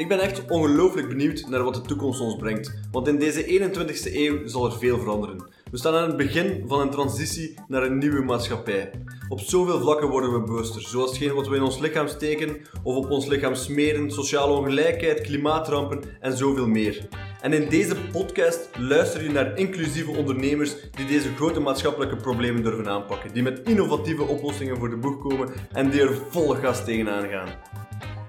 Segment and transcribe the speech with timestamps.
[0.00, 4.14] Ik ben echt ongelooflijk benieuwd naar wat de toekomst ons brengt, want in deze 21ste
[4.14, 5.44] eeuw zal er veel veranderen.
[5.70, 8.90] We staan aan het begin van een transitie naar een nieuwe maatschappij.
[9.28, 12.96] Op zoveel vlakken worden we bewuster, zoals hetgeen wat we in ons lichaam steken of
[12.96, 17.08] op ons lichaam smeren, sociale ongelijkheid, klimaatrampen en zoveel meer.
[17.40, 22.88] En in deze podcast luister je naar inclusieve ondernemers die deze grote maatschappelijke problemen durven
[22.88, 27.28] aanpakken, die met innovatieve oplossingen voor de boeg komen en die er volle gas tegenaan
[27.28, 27.48] gaan.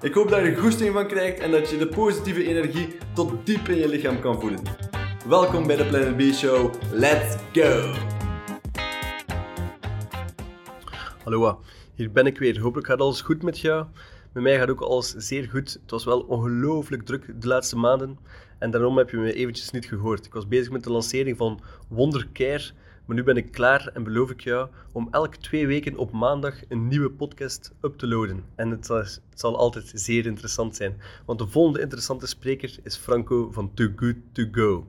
[0.02, 3.46] Ik hoop dat je er goesting van krijgt en dat je de positieve energie tot
[3.46, 4.60] diep in je lichaam kan voelen.
[5.28, 6.74] Welkom bij de Planet B Show.
[6.92, 7.94] Let's go!
[11.24, 11.62] Hallo,
[11.96, 12.60] hier ben ik weer.
[12.60, 13.86] Hopelijk gaat alles goed met jou.
[14.34, 15.74] Met mij gaat ook alles zeer goed.
[15.82, 18.18] Het was wel ongelooflijk druk de laatste maanden
[18.60, 20.26] en daarom heb je me eventjes niet gehoord.
[20.26, 22.72] Ik was bezig met de lancering van Wondercare,
[23.06, 26.56] maar nu ben ik klaar en beloof ik jou om elke twee weken op maandag
[26.68, 28.44] een nieuwe podcast up te loaden.
[28.56, 32.96] En het zal, het zal altijd zeer interessant zijn, want de volgende interessante spreker is
[32.96, 34.88] Franco van Too Good To Go.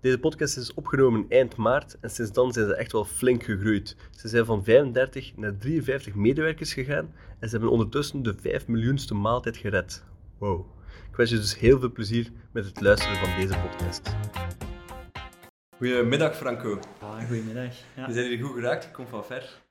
[0.00, 3.96] Deze podcast is opgenomen eind maart en sinds dan zijn ze echt wel flink gegroeid.
[4.10, 9.14] Ze zijn van 35 naar 53 medewerkers gegaan en ze hebben ondertussen de 5 miljoenste
[9.14, 10.04] maaltijd gered.
[10.38, 10.66] Wow.
[11.10, 14.14] Ik wens je dus heel veel plezier met het luisteren van deze podcast.
[15.78, 16.78] Goedemiddag Franco.
[17.00, 17.74] Ah, goedemiddag.
[17.96, 19.62] Ja, bent hier goed geraakt, je komt van ver.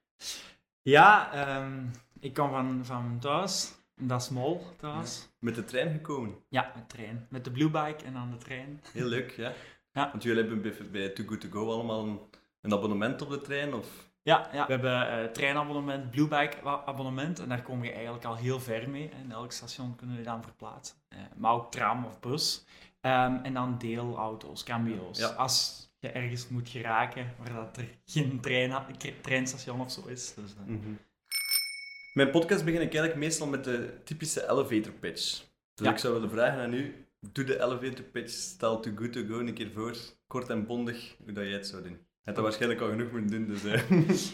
[0.81, 1.85] ja ehm,
[2.19, 3.73] ik kom van, van thuis.
[3.95, 5.27] Dat is mol thuis.
[5.39, 6.35] Met de trein gekomen.
[6.49, 7.27] Ja, met trein.
[7.29, 8.81] Met de Blue Bike en dan de trein.
[8.91, 9.51] Heel leuk, ja.
[9.91, 10.09] Ja.
[10.11, 12.19] Want jullie hebben bij, bij Too Good To Go allemaal een,
[12.61, 13.87] een abonnement op de trein, of...
[14.21, 14.65] Ja, ja.
[14.65, 17.39] we hebben eh treinabonnement, Blue Bike wa- abonnement.
[17.39, 19.09] En daar kom je eigenlijk al heel ver mee.
[19.23, 20.95] In elk station kunnen we dan verplaatsen.
[21.07, 22.65] Eh, maar ook tram of bus.
[23.01, 25.19] Ehm, en dan deelauto's, camio's.
[25.19, 25.27] Ja.
[25.27, 28.85] Als je ergens moet geraken waar dat er geen trein,
[29.21, 30.33] treinstation of zo is.
[30.33, 30.51] Dus,
[32.13, 35.43] Mijn podcast begin ik eigenlijk meestal met de typische elevator pitch.
[35.73, 35.91] Dus Ja.
[35.91, 39.39] ik zou willen vragen aan u, doe de elevator pitch, stel Too Good To Go
[39.39, 39.95] een keer voor,
[40.27, 41.91] kort en bondig, hoe dat jij het zou doen.
[41.91, 41.97] Je
[42.31, 44.31] hebt dat waarschijnlijk al genoeg moeten doen, dus...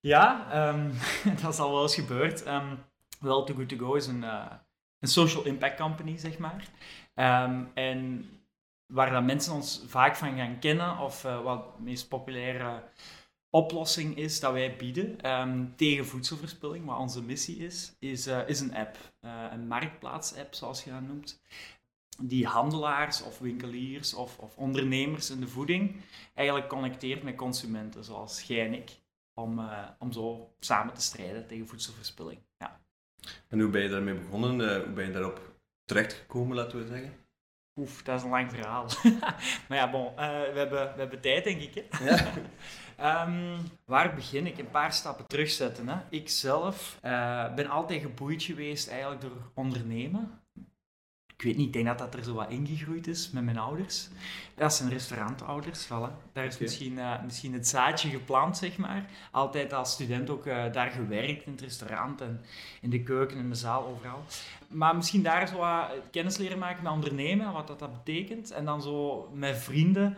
[0.00, 0.90] Ja, ehm,
[1.42, 2.42] dat is al wel eens gebeurd.
[2.42, 2.74] Ehm
[3.20, 4.52] wel, Too Good To Go is een, eh,
[4.98, 6.68] een social impact company, zeg maar.
[7.14, 8.24] Ehm, en
[8.92, 12.82] waar dat mensen ons vaak van gaan kennen, of eh, wat de meest populaire
[13.50, 18.60] oplossing is dat wij bieden ehm, tegen voedselverspilling, wat onze missie is, is, eh, is
[18.60, 18.96] een app.
[19.20, 21.42] Eh, een marktplaats-app, zoals je dat noemt.
[22.22, 26.00] Die handelaars of winkeliers of, of ondernemers in de voeding
[26.34, 28.90] eigenlijk connecteert met consumenten, zoals jij en ik
[29.34, 32.40] om, om zo samen te strijden tegen voedselverspilling.
[32.58, 32.80] Ja.
[33.48, 34.82] En hoe ben je daarmee begonnen?
[34.84, 35.40] Hoe ben je daarop
[35.84, 37.21] terechtgekomen, laten we zeggen?
[37.76, 38.86] Oef, dat is een lang verhaal.
[39.68, 41.84] maar ja, bon, eh, we, hebben, we hebben tijd, denk ik.
[41.90, 42.04] Hè?
[42.04, 42.32] Ja.
[42.96, 44.58] Ehm, waar begin ik?
[44.58, 45.88] Een paar stappen terugzetten.
[45.88, 45.96] Hè?
[46.10, 50.41] Ik zelf eh, ben altijd geboeid geweest eigenlijk door ondernemen.
[51.42, 54.08] Ik weet niet, ik denk dat dat er zo wat ingegroeid is met mijn ouders.
[54.54, 56.32] Dat zijn restaurantouders, voilà.
[56.32, 59.10] Daar is misschien, eh, misschien het zaadje geplant, zeg maar.
[59.30, 62.40] Altijd als student ook eh, daar gewerkt, in het restaurant en
[62.80, 64.24] in de keuken, in de zaal, overal.
[64.68, 68.50] Maar misschien daar zo wat kennis leren maken met ondernemen, wat dat, dat betekent.
[68.50, 70.16] En dan zo met vrienden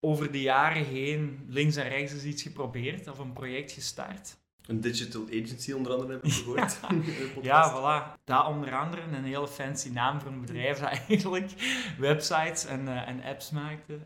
[0.00, 4.39] over de jaren heen links en rechts eens iets geprobeerd of een project gestart.
[4.70, 6.80] Een digital agency onder andere heb ik gehoord.
[7.42, 8.24] Ja, voilà.
[8.24, 11.50] Dat onder andere een hele fancy naam voor een bedrijf dat eigenlijk
[11.98, 13.98] websites en, eh, en apps maakte.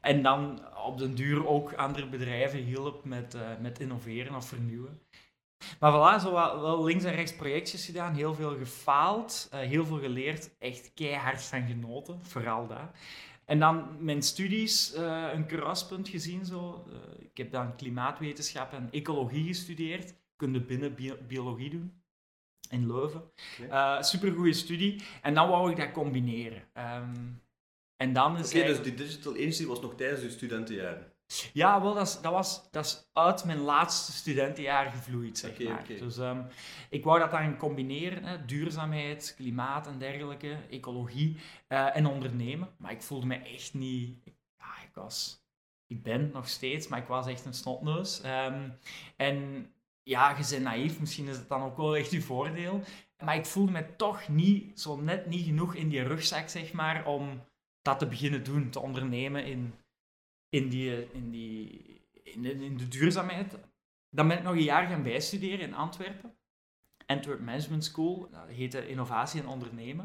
[0.00, 5.00] En dan op den duur ook andere bedrijven hielp met, eh, met innoveren of vernieuwen.
[5.80, 9.98] Maar voilà, zo wel links en rechts projectjes gedaan, heel veel gefaald, eh, heel veel
[9.98, 12.90] geleerd, echt keihard van genoten, vooral dat.
[13.50, 16.84] En dan mijn studies, eh, een kruispunt gezien zo.
[16.88, 20.14] Eh, ik heb dan klimaatwetenschap en ecologie gestudeerd.
[20.36, 22.02] Kunde binnen bio- biologie doen
[22.70, 23.20] in Leuven.
[23.20, 23.70] Oké.
[23.70, 25.02] Eh supergoeie studie.
[25.22, 26.62] En dan wou ik dat combineren.
[26.72, 27.14] Ehm,
[27.96, 31.09] en dan is Oké, dus eigenlijk- die digital agency was nog tijdens je studentenjaren.
[31.52, 35.82] Ja, wel, dat is, dat, was, dat is uit mijn laatste studentenjaar gevloeid, zeg maar.
[35.98, 36.42] Dus ehm,
[36.90, 42.68] ik wou dat dan combineren, hè, duurzaamheid, klimaat en dergelijke, ecologie eh, en ondernemen.
[42.78, 44.18] Maar ik voelde me echt niet...
[44.24, 45.38] ik- Ja, ik was...
[45.86, 48.20] Ik ben nog steeds, maar ik was echt een snotneus.
[48.20, 48.68] Ehm,
[49.16, 49.70] en
[50.02, 52.82] ja, je bent naïef, misschien is het dan ook wel echt je voordeel.
[53.24, 57.06] Maar ik voelde me toch niet, zo net niet genoeg in die rugzak, zeg maar,
[57.06, 57.44] om
[57.82, 59.74] dat te beginnen doen, te ondernemen in
[60.50, 63.58] in, die, in, die, in, de, duurzaamheid.
[64.10, 66.34] Dan ben ik nog een jaar gaan bijstuderen in Antwerpen.
[67.06, 70.04] Antwerp Management School, dat heette Innovatie en Ondernemen.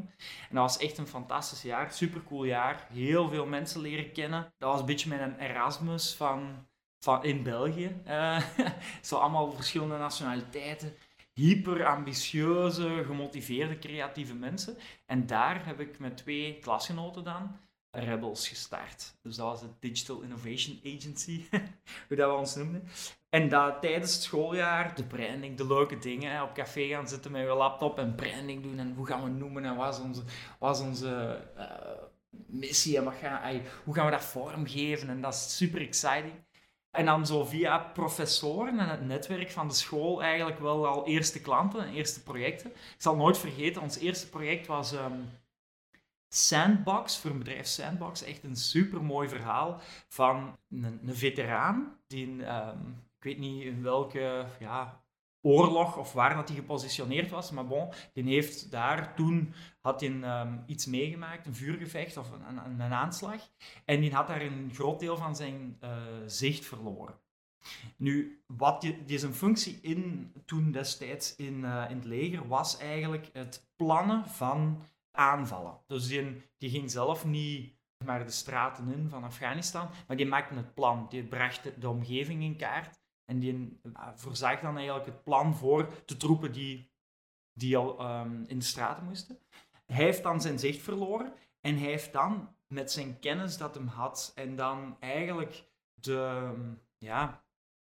[0.49, 2.87] En dat was echt een fantastisch jaar, supercool jaar.
[2.93, 4.53] Heel veel mensen leren kennen.
[4.57, 6.67] Dat was een beetje mijn Erasmus van,
[6.99, 8.01] van in België.
[8.03, 8.41] Eh,
[9.01, 10.93] zo allemaal verschillende nationaliteiten.
[11.33, 14.77] hyper ambitieuze, gemotiveerde, creatieve mensen.
[15.05, 17.57] En daar heb ik met twee klasgenoten dan
[17.95, 19.15] Rebels gestart.
[19.21, 21.45] Dus dat was de Digital Innovation Agency,
[22.07, 22.87] hoe dat we ons noemden.
[23.29, 27.41] En dat tijdens het schooljaar, de branding, de leuke dingen, op café gaan zitten met
[27.41, 30.23] je laptop en branding doen en hoe gaan we noemen en wat is onze,
[30.59, 31.63] wat onze uh,
[32.47, 36.33] missie en wat gaan, hoe gaan we dat vormgeven en dat is super exciting.
[36.91, 41.41] En dan zo via professoren en het netwerk van de school eigenlijk wel al eerste
[41.41, 42.69] klanten en eerste projecten.
[42.69, 45.29] Ik zal nooit vergeten, ons eerste project was um,
[46.35, 48.23] Sandbox, voor een bedrijf Sandbox.
[48.23, 54.45] Echt een super mooi verhaal van een, veteraan die, um, ik weet niet in welke
[54.59, 55.03] ja,
[55.41, 57.51] oorlog of waar dat hij gepositioneerd was.
[57.51, 62.57] Maar bon, die heeft daar toen had hij, um, iets meegemaakt, een vuurgevecht of een,
[62.65, 63.49] een, een, aanslag.
[63.85, 65.91] En die had daar een groot deel van zijn uh,
[66.25, 67.19] zicht verloren.
[67.97, 72.77] Nu, wat die, die zijn functie in, toen destijds in, uh, in het leger was
[72.77, 74.83] eigenlijk het plannen van
[75.15, 75.79] aanvallen.
[75.87, 77.73] Dus die, ging zelf niet
[78.05, 81.05] maar de straten in van Afghanistan, maar die maakte het plan.
[81.09, 86.03] Die bracht de omgeving in kaart en die uh, voorzag dan eigenlijk het plan voor
[86.05, 86.91] de troepen die,
[87.53, 89.39] die al um, in de straten moesten.
[89.85, 93.87] Hij heeft dan zijn zicht verloren en hij heeft dan met zijn kennis dat hem
[93.87, 96.51] had en dan eigenlijk de,
[96.97, 97.43] ja,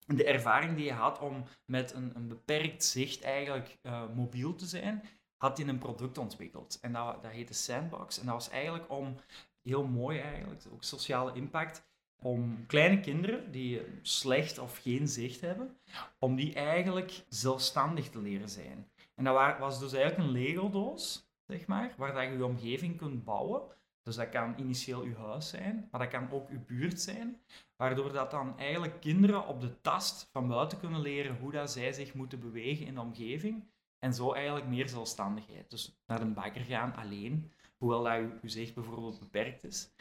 [0.07, 4.67] de ervaring die hij had om met een, een beperkt zicht eigenlijk uh, mobiel te
[4.67, 5.05] zijn,
[5.39, 6.79] had hij een product ontwikkeld.
[6.81, 8.19] En dat, dat heette Sandbox.
[8.19, 9.17] En dat was eigenlijk om,
[9.63, 11.87] heel mooi eigenlijk, ook sociale impact,
[12.21, 15.77] om kleine kinderen die slecht of geen zicht hebben,
[16.19, 18.91] om die eigenlijk zelfstandig te leren zijn.
[19.15, 23.25] En dat was dus eigenlijk een Lego-doos, zeg maar, waar dat je je omgeving kunt
[23.25, 23.63] bouwen.
[24.03, 27.41] Dus dat kan initieel uw huis zijn, maar dat kan ook uw buurt zijn.
[27.77, 31.93] Waardoor dat dan eigenlijk kinderen op de tast van buiten kunnen leren hoe dat zij
[31.93, 33.65] zich moeten bewegen in de omgeving.
[33.99, 35.71] En zo eigenlijk meer zelfstandigheid.
[35.71, 39.95] Dus naar een bakker gaan alleen, hoewel dat uw zicht bijvoorbeeld beperkt is.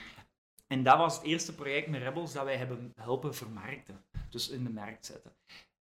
[0.67, 4.05] En dat was het eerste project met Rebels dat wij hebben helpen vermarkten.
[4.29, 5.35] Dus in de markt zetten.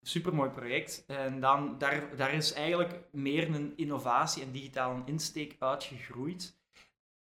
[0.01, 1.05] Supermooi project.
[1.07, 6.61] En dan, daar, daar is eigenlijk meer een innovatie en digitale insteek uitgegroeid.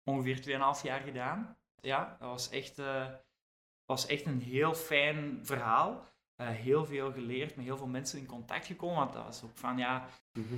[0.04, 0.42] Ongeveer
[0.78, 1.58] 2,5 jaar gedaan.
[1.82, 3.08] Ja, dat was echt, uh,
[3.86, 6.14] was echt een heel fijn verhaal.
[6.42, 8.96] Uh, heel veel geleerd, met heel veel mensen in contact gekomen.
[8.96, 10.56] Want dat was ook van, ja, mhm.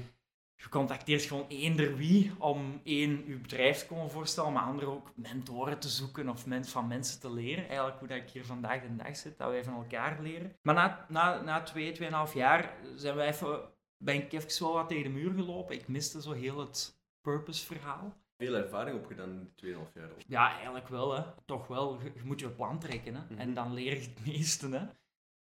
[0.55, 5.11] je contacteert gewoon eender wie om één, je bedrijf te komen voorstellen, maar andere ook
[5.15, 7.67] mentoren te zoeken of men, van mensen te leren.
[7.67, 10.55] Eigenlijk hoe dat ik hier vandaag de dag zit, dat wij van elkaar leren.
[10.61, 14.87] Maar na, na, na twee, tweeënhalf jaar zijn wij even, ben ik even wel wat
[14.87, 15.75] tegen de muur gelopen.
[15.75, 18.13] Ik miste zo heel het purpose-verhaal.
[18.37, 20.09] Veel ervaring opgedaan in die 2,5 jaar?
[20.27, 21.15] Ja, eigenlijk wel.
[21.15, 21.23] Hè.
[21.45, 22.01] Toch wel.
[22.01, 23.15] Je, moet je plan trekken.
[23.15, 23.21] Hè.
[23.35, 23.53] En mhm.
[23.53, 24.69] dan leer je het meeste.
[24.69, 24.85] Hè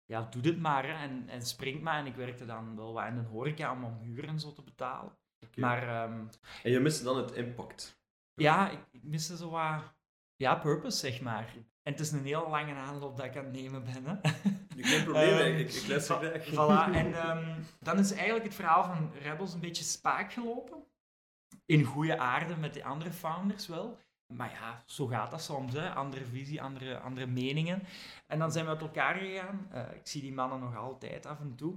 [0.06, 1.98] ja, doe dit maar hè, en, en spring maar.
[1.98, 4.62] En ik werkte dan wel wat in de horeca om, om huur en zo te
[4.62, 5.18] betalen.
[5.56, 6.28] Maar, um,
[6.62, 8.00] en je miste dan het impact?
[8.34, 9.94] Ja, ik, ik miste zo wat
[10.36, 11.54] ja, purpose, zeg maar.
[11.82, 14.04] En het is een heel lange aanloop dat ik aan het nemen ben.
[14.04, 14.30] Hè.
[14.76, 16.46] Geen probleem, um, ik, ik luister graag.
[16.46, 20.84] Voilà, en um, dan is eigenlijk het verhaal van Rebels een beetje spaak gelopen.
[21.64, 23.98] In goede aarde met de andere founders wel.
[24.26, 25.72] Maar ja, zo gaat dat soms.
[25.72, 25.90] Hè.
[25.90, 27.82] Andere visie, andere, andere meningen.
[28.26, 29.68] En dan zijn we uit elkaar gegaan.
[29.74, 31.74] Uh, ik zie die mannen nog altijd af en toe.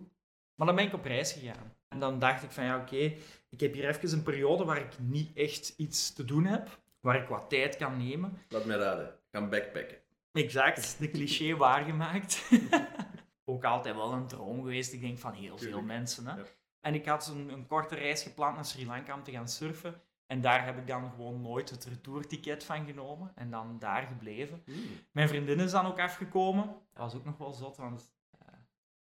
[0.56, 1.74] Maar dan ben ik op reis gegaan.
[1.88, 3.13] En dan dacht ik van ja, oké,
[3.50, 6.79] ik heb hier even een periode waar ik niet echt iets te doen heb.
[7.00, 8.38] Waar ik wat tijd kan nemen.
[8.50, 9.98] Laat me raden, gaan backpacken.
[10.32, 12.50] Exact, de cliché waargemaakt.
[13.46, 16.27] Ook altijd wel een droom geweest, ik denk van heel veel mensen.
[16.27, 16.41] Hè.
[16.82, 20.01] En ik had een, een korte reis gepland naar Sri Lanka om te gaan surfen.
[20.31, 24.63] En daar heb ik dan gewoon nooit het retourticket van genomen en dan daar gebleven.
[24.65, 24.75] Mm.
[25.12, 26.65] Mijn vriendin is dan ook afgekomen.
[26.65, 28.53] Dat was ook nog wel zot, want uh,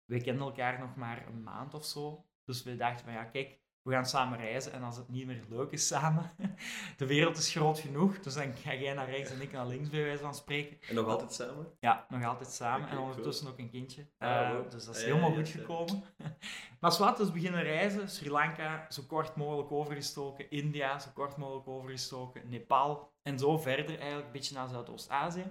[0.05, 2.25] we kenden elkaar nog maar een maand of zo.
[2.43, 5.43] Dus we dachten van ja, kijk, we gaan samen reizen en als het niet meer
[5.49, 6.31] leuk is samen,
[6.97, 9.89] de wereld is groot genoeg, dus dan ga jij naar rechts en ik naar links
[9.89, 10.77] bij wijze van spreken.
[10.89, 11.67] En nog altijd samen?
[11.79, 14.07] Ja, nog altijd samen en ondertussen ook een kindje.
[14.19, 16.03] Uh, dus dat is helemaal goed gekomen.
[16.81, 21.67] maar zwart, dus beginnen reizen, Sri Lanka zo kort mogelijk overgestoken, India zo kort mogelijk
[21.67, 25.45] overgestoken, Nepal en zo verder eigenlijk een beetje naar Zuidoost-Azië.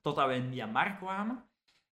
[0.00, 1.47] Totdat we in Myanmar kwamen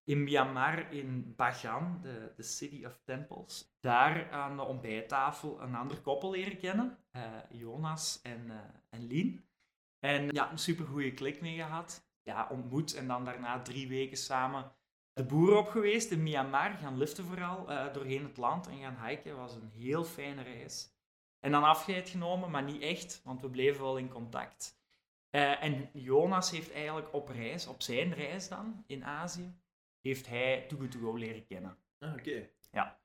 [0.06, 6.30] in Myanmar, in Bagan, de, City of Temples, daar aan de ontbijttafel een ander koppel
[6.30, 8.54] leren kennen, uh, Jonas en, uh,
[8.90, 9.44] en Lien.
[9.98, 12.08] En ja, een supergoeie klik mee gehad.
[12.22, 14.72] Ja, ontmoet en dan daarna drie weken samen
[15.12, 19.06] de boeren op geweest in Myanmar, gaan liften vooral, uh, doorheen het land en gaan
[19.06, 19.36] hiken.
[19.36, 20.94] was een heel fijne reis.
[21.40, 24.75] En dan afscheid genomen, maar niet echt, want we bleven wel in contact.
[25.30, 29.54] en Jonas heeft eigenlijk op reis, op zijn reis dan, in Azië,
[30.06, 31.76] heeft hij Too Good To Go leren kennen.
[31.98, 32.48] Ah, oké.
[32.70, 33.00] Ja.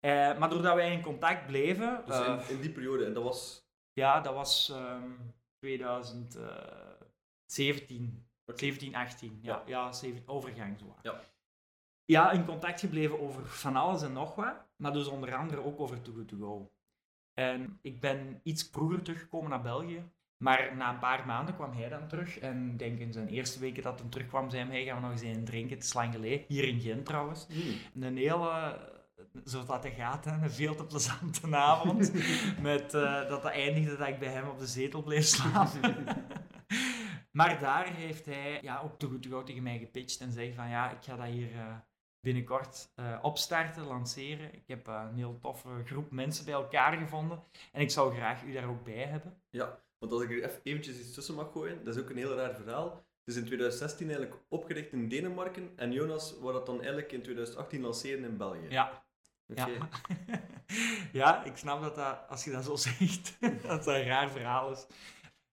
[0.00, 3.22] Eh, maar doordat wij in contact bleven, Dus eh, in, in die periode, en dat
[3.22, 3.68] was...
[3.92, 5.10] ja, dat was ehm
[5.58, 8.58] 2017, Oké.
[8.58, 9.62] 17, 18, ja, Ja.
[9.66, 9.92] ja.
[9.92, 10.96] 7, overgang zo.
[11.02, 11.20] Ja.
[12.04, 15.80] Ja, in contact gebleven over van alles en nog wat, maar dus onder andere ook
[15.80, 16.70] over Too Good To Go.
[17.32, 21.88] En ik ben iets vroeger teruggekomen naar België, maar na een paar maanden kwam hij
[21.88, 22.38] dan terug.
[22.38, 25.02] En ik denk in zijn eerste weken dat hij terugkwam, zei hij, hey, gaan we
[25.02, 26.44] nog eens een drinken, het is lang geleden.
[26.48, 27.46] Hier in Gent trouwens.
[27.94, 28.78] Een hele,
[29.44, 32.12] zoals dat gaat, hè, een veel te plezante avond.
[32.60, 36.04] met eh, dat dat eindigde dat ik bij hem op de zetel bleef slapen.
[37.38, 40.90] maar daar heeft hij ja, ook te goed tegen mij gepitcht en zei van ja,
[40.90, 41.76] ik ga dat hier eh,
[42.26, 44.54] binnenkort eh, opstarten, lanceren.
[44.54, 48.42] Ik heb eh, een heel toffe groep mensen bij elkaar gevonden en ik zou graag
[48.42, 49.40] u daar ook bij hebben.
[49.50, 52.16] Ja, want als ik er even eventjes iets tussen mag gooien, dat is ook een
[52.16, 53.06] heel raar verhaal.
[53.24, 57.22] Het is in 2016 eigenlijk opgericht in Denemarken en Jonas wou dat dan eigenlijk in
[57.22, 58.66] 2018 lanceren in België.
[58.68, 59.04] Ja.
[59.46, 59.68] Ja.
[61.12, 64.72] ja, ik snap dat, dat als je dat zo zegt, dat dat een raar verhaal
[64.72, 64.86] is.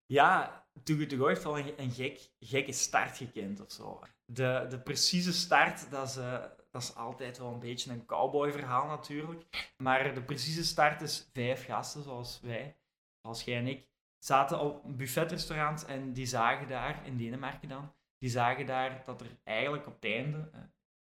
[0.05, 3.99] Ja, Too Good To Go heeft wel een, een gek, gekke start gekend of zo.
[4.25, 8.87] De, de precieze start, dat is, eh, dat is altijd wel een beetje een cowboy-verhaal
[8.87, 9.73] natuurlijk.
[9.77, 12.77] Maar de precieze start is vijf gasten, zoals wij,
[13.21, 13.87] zoals jij en ik,
[14.23, 19.21] zaten op een buffetrestaurant en die zagen daar, in Denemarken dan, die zagen daar dat
[19.21, 20.59] er eigenlijk op het einde eh,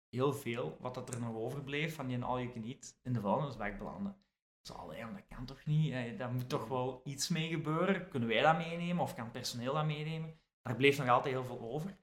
[0.09, 3.79] heel veel, wat dat er nog overbleef van die you can eat, in de vuilnisbak
[3.79, 4.15] belandde.
[4.63, 5.93] Zo, allee, dat kan toch niet?
[5.93, 8.09] Eh, Daar moet toch wel iets mee gebeuren?
[8.09, 10.41] Kunnen wij dat meenemen of kan het personeel dat meenemen?
[10.63, 11.97] Daar bleef nog altijd heel veel over.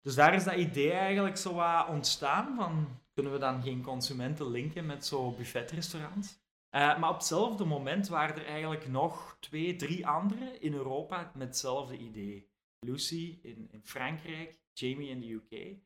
[0.00, 4.50] Dus daar is dat idee eigenlijk zo wat ontstaan van, kunnen we dan geen consumenten
[4.50, 6.45] linken met zo'n buffetrestaurant?
[6.70, 11.48] Eh, maar op hetzelfde moment waren er eigenlijk nog twee, drie anderen in Europa met
[11.48, 12.50] hetzelfde idee.
[12.80, 15.76] Lucy in, in Frankrijk, Jamie in de UK.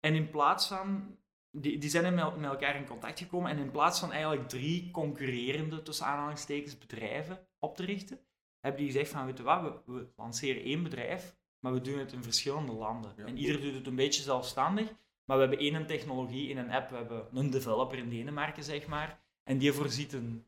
[0.00, 1.18] En in plaats van,
[1.50, 4.90] die, die zijn met, met elkaar in contact gekomen en in plaats van eigenlijk drie
[4.90, 8.20] concurrerende, tussen aanhalingstekens, bedrijven op te richten,
[8.60, 11.98] hebben die gezegd van, weet je wat, we, we lanceren één bedrijf, maar we doen
[11.98, 13.12] het in verschillende landen.
[13.16, 13.24] Ja.
[13.24, 14.94] En ieder doet het een beetje zelfstandig,
[15.24, 18.86] maar we hebben één technologie in een app, we hebben een developer in Denemarken, zeg
[18.86, 20.44] maar, en die voorziet een,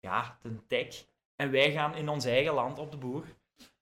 [0.00, 1.06] ja, een tech.
[1.36, 3.24] En wij gaan in ons eigen land op de boer.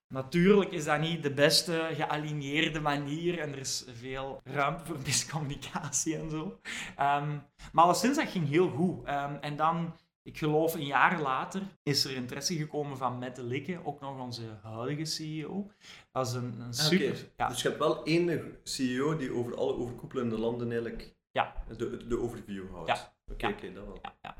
[0.07, 6.15] Natuurlijk is dat niet de beste gealigneerde manier en er is veel ruimte voor miscommunicatie
[6.17, 6.59] en zo.
[6.95, 7.37] Ehm,
[7.71, 9.05] maar alleszins, dat ging heel goed.
[9.05, 13.79] Ehm, en dan, ik geloof een jaar later, is er interesse gekomen van Mette Likke,
[13.85, 15.71] ook nog onze huidige CEO.
[16.11, 17.29] Dat is een, een Ah, super...
[17.37, 21.53] Ja, Dus je hebt wel één CEO die over alle overkoepelende landen eigenlijk Ja.
[21.77, 22.87] de, de overview houdt.
[22.89, 23.12] Ja.
[23.31, 24.01] Oké, oké, dat wel.
[24.21, 24.35] ja.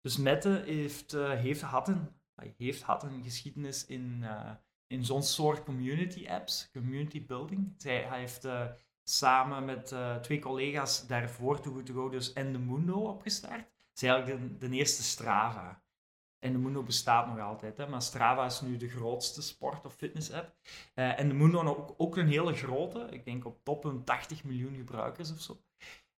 [0.00, 2.08] Dus Mette heeft, eh, heeft, had een,
[2.56, 4.50] heeft had een geschiedenis in, eh,
[4.86, 7.74] in zo'n soort community apps, community building.
[7.76, 8.66] Zij, hij heeft eh,
[9.02, 13.60] samen met twee collega's daarvoor Too Good To Go dus Endemundo opgestart.
[13.60, 15.82] Dat is eigenlijk de, de eerste Strava.
[16.38, 20.56] Endemundo bestaat nog altijd, hè, maar Strava is nu de grootste sport- of fitness-app.
[20.94, 25.32] Eh Endemundo ook, ook een hele grote, ik denk op top een 80 miljoen gebruikers
[25.32, 25.62] of zo.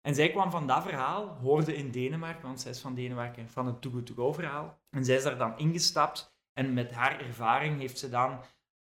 [0.06, 3.66] En zij kwam van dat verhaal, hoorde in Denemarken, want zij is van Denemarken, van
[3.66, 4.78] het Too Good To Go verhaal.
[4.90, 8.40] En zij is daar dan ingestapt en met haar ervaring heeft ze dan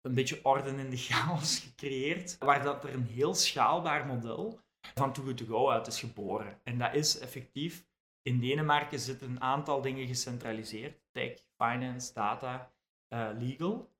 [0.01, 4.59] een beetje orde in de chaos gecreëerd, waar dat er een heel schaalbaar model
[4.93, 6.59] van Too Good To Go uit is geboren.
[6.63, 7.85] En dat is effectief,
[8.21, 12.73] in Denemarken zitten een aantal dingen gecentraliseerd, tech, finance, data,
[13.07, 13.93] eh, legal,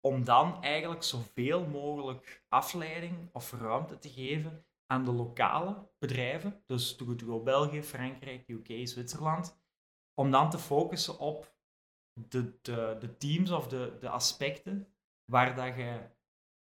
[0.00, 6.96] om dan eigenlijk zoveel mogelijk afleiding of ruimte te geven aan de lokale bedrijven, dus
[6.96, 9.60] Too To Go België, Frankrijk, UK, Zwitserland,
[10.14, 11.54] om dan te focussen op
[12.12, 14.94] de, de, de teams of de, de aspecten
[15.24, 16.00] waar dat je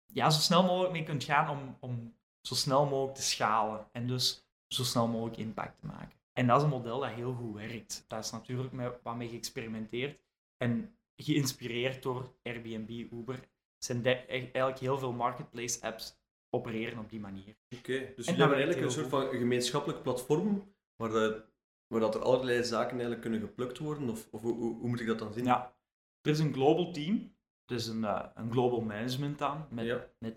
[0.06, 4.08] ja, zo snel mogelijk mee kunt gaan om, om zo snel mogelijk te schalen en
[4.08, 6.18] dus zo snel mogelijk impact te maken.
[6.34, 8.06] En dat is een model dat heel goed werkt.
[8.08, 10.20] Dat is natuurlijk met wat mee geëxperimenteerd
[10.58, 13.50] en geïnspireerd door Airbnb, Uber.
[13.78, 16.16] Zijn eigenlijk heel veel marketplace apps
[16.50, 17.56] opereren op die manier.
[17.76, 21.44] Oké, dus jullie hebben eigenlijk een soort van gemeenschappelijk platform waar, dat,
[21.88, 24.10] waar dat er allerlei zaken eigenlijk kunnen geplukt worden?
[24.10, 25.44] Of, of hoe, hoe, moet ik dat dan zien?
[25.46, 25.74] Ja,
[26.22, 27.36] er is een global team,
[27.66, 29.86] dus een, eh, een global management dan, met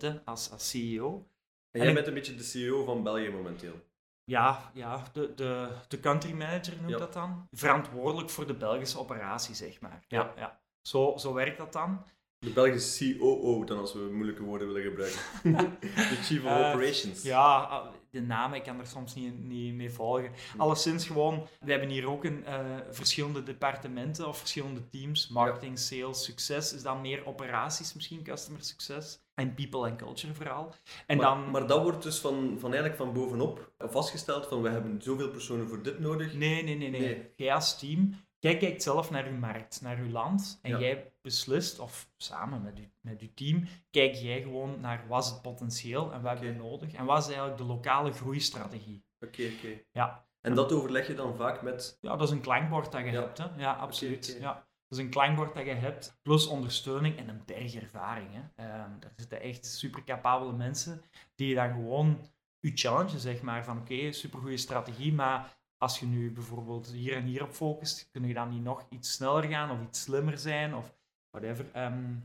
[0.01, 0.21] Ja.
[0.25, 1.13] Als, als CEO.
[1.15, 1.23] En
[1.71, 3.89] En jij ik- bent een beetje de CEO van België momenteel.
[4.23, 6.97] Ja, ja de, de, de country manager noemt Ja.
[6.97, 7.47] dat dan.
[7.51, 10.03] Verantwoordelijk voor de Belgische operatie, zeg maar.
[10.07, 10.33] Ja, Ja.
[10.35, 10.59] ja.
[10.81, 12.03] Zo, zo werkt dat dan.
[12.45, 15.19] De Belgische COO, dan als we moeilijke woorden willen gebruiken.
[16.09, 17.21] de Chief of Eh, Operations.
[17.23, 20.31] Ja, de namen, ik kan er soms niet, niet mee volgen.
[20.57, 25.27] Alleszins gewoon, we hebben hier ook een, eh, verschillende departementen of verschillende teams.
[25.27, 29.19] Marketing, sales, succes is dan meer operaties misschien, customer succes.
[29.33, 30.75] En people and culture vooral.
[31.07, 31.51] En maar, dan...
[31.51, 35.67] maar dat wordt dus van, van eigenlijk van bovenop vastgesteld van we hebben zoveel personen
[35.67, 36.33] voor dit nodig.
[36.33, 37.01] Nee, nee, nee, nee.
[37.01, 37.31] Nee.
[37.35, 40.59] Jij als team, jij kijkt zelf naar uw markt, naar uw land.
[40.61, 40.79] En Ja.
[40.79, 45.29] jij beslist, of samen met, u, met uw team, kijk jij gewoon naar wat is
[45.29, 46.93] het potentieel en wat hebben we nodig.
[46.93, 49.03] En wat is eigenlijk de lokale groeistrategie.
[49.19, 49.81] Oké, oké.
[49.91, 50.25] Ja.
[50.41, 51.97] En dat overleg je dan vaak met...
[52.01, 53.21] Ja, dat is een klankbord dat je Ja.
[53.21, 53.37] hebt.
[53.37, 53.45] Hè?
[53.57, 54.37] Ja, absoluut.
[54.39, 54.53] Ja.
[54.87, 58.29] Dat is een klankbord dat je hebt, plus ondersteuning en een berg ervaring.
[58.33, 58.41] Hè?
[58.63, 61.03] Ehm, daar zitten echt super capabele mensen
[61.35, 62.29] die je dan gewoon
[62.59, 67.23] je challenge, zeg maar, van oké, supergoeie strategie, maar als je nu bijvoorbeeld hier en
[67.23, 70.75] hier op focust, kun je dan niet nog iets sneller gaan of iets slimmer zijn
[70.75, 70.93] of
[71.29, 71.71] whatever.
[71.73, 72.15] Ehm,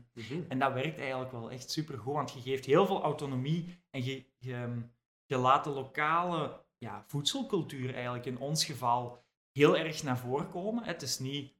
[0.47, 4.25] en dat werkt eigenlijk wel echt supergoed, want je geeft heel veel autonomie en je,
[4.37, 4.81] je,
[5.25, 10.83] je laat de lokale ja, voedselcultuur eigenlijk in ons geval heel erg naar voren komen.
[10.83, 11.53] Het is niet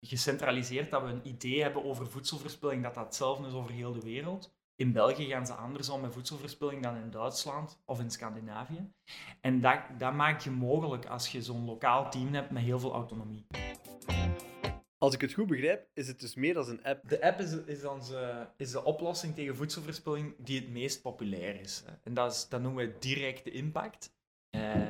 [0.00, 4.02] gecentraliseerd dat we een idee hebben over voedselverspilling, dat dat hetzelfde is over heel de
[4.04, 4.54] wereld.
[4.80, 8.92] In België gaan ze anders om met voedselverspilling dan in Duitsland of in Scandinavië.
[9.40, 12.92] En dat, dat maakt je mogelijk als je zo'n lokaal team hebt met heel veel
[12.92, 13.46] autonomie.
[14.98, 17.08] Als ik het goed begrijp, is het dus meer dan een app.
[17.08, 21.84] De app is, is, onze, is de oplossing tegen voedselverspilling die het meest populair is.
[22.02, 24.14] En dat, is, dat noemen we directe impact.
[24.50, 24.88] Eh,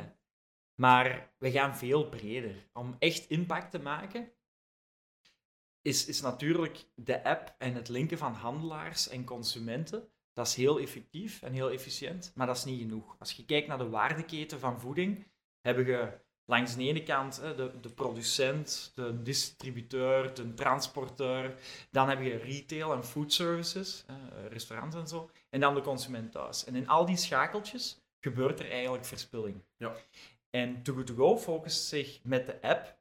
[0.75, 2.69] maar we gaan veel breder.
[2.73, 4.33] Om echt impact te maken,
[5.83, 10.09] is, is natuurlijk de app en het linken van handelaars en consumenten.
[10.33, 13.17] Dat is heel effectief en heel efficiënt, maar dat is niet genoeg.
[13.19, 15.27] Als je kijkt naar de waardeketen van voeding,
[15.61, 21.55] hebben je langs de ene kant hè, de, de producent, de distributeur, de transporteur.
[21.91, 24.05] Dan heb je retail en food services,
[24.49, 25.31] restaurants en zo.
[25.51, 26.65] En dan de consument thuis.
[26.65, 29.63] En in al die schakeltjes gebeurt er eigenlijk verspilling.
[29.77, 29.95] Ja.
[30.51, 32.99] En Too Good To Go focust zich met de app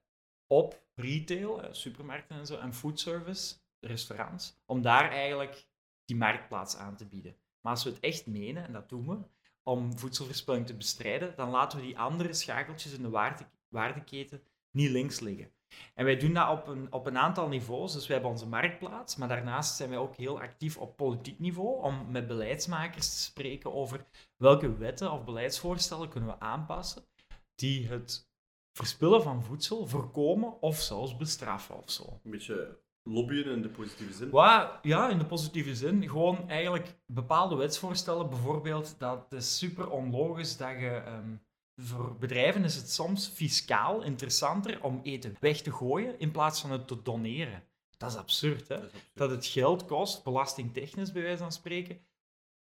[0.49, 5.67] op retail, eh, supermarkten en zo, en food service, restaurants, om daar eigenlijk
[6.05, 7.35] die marktplaats aan te bieden.
[7.61, 9.17] Maar als we het echt menen, en dat doen we,
[9.63, 14.89] om voedselverspilling te bestrijden, dan laten we die andere schakeltjes in de waarde, waardeketen niet
[14.89, 15.51] links liggen.
[15.93, 17.93] En wij doen dat op een, op een aantal niveaus.
[17.93, 21.83] Dus wij hebben onze marktplaats, maar daarnaast zijn wij ook heel actief op politiek niveau
[21.83, 24.05] om met beleidsmakers te spreken over
[24.37, 27.05] welke wetten of beleidsvoorstellen kunnen we aanpassen
[27.55, 28.28] die het
[28.73, 32.19] verspillen van voedsel voorkomen of zelfs bestraffen of zo.
[32.23, 34.29] Een beetje lobbyen in de positieve zin.
[34.29, 36.09] Wat, ja, in de positieve zin.
[36.09, 38.29] Gewoon eigenlijk bepaalde wetsvoorstellen.
[38.29, 40.89] Bijvoorbeeld, dat het is super onlogisch dat je...
[41.05, 41.35] ehm,
[41.81, 46.71] voor bedrijven is het soms fiscaal interessanter om eten weg te gooien in plaats van
[46.71, 47.63] het te doneren.
[47.97, 48.75] Dat is absurd, hè?
[48.75, 49.11] Dat is absurd.
[49.13, 52.01] Dat het geld kost, belastingtechnisch bij wijze van spreken,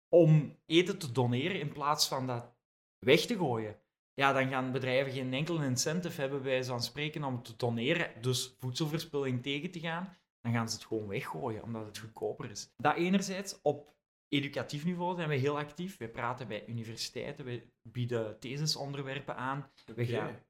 [0.08, 2.54] om eten te doneren in plaats van dat
[2.98, 3.76] weg te gooien.
[4.14, 8.54] Ja, dan gaan bedrijven geen enkel incentive hebben bij van spreken om te doneren, dus
[8.58, 10.16] voedselverspilling tegen te gaan.
[10.40, 12.72] Dan gaan ze het gewoon weggooien, omdat het goedkoper is.
[12.76, 13.94] Dat enerzijds, op
[14.28, 15.96] educatief niveau zijn we heel actief.
[15.96, 19.70] We praten bij universiteiten, we bieden thesisonderwerpen aan.
[19.94, 20.42] We gaan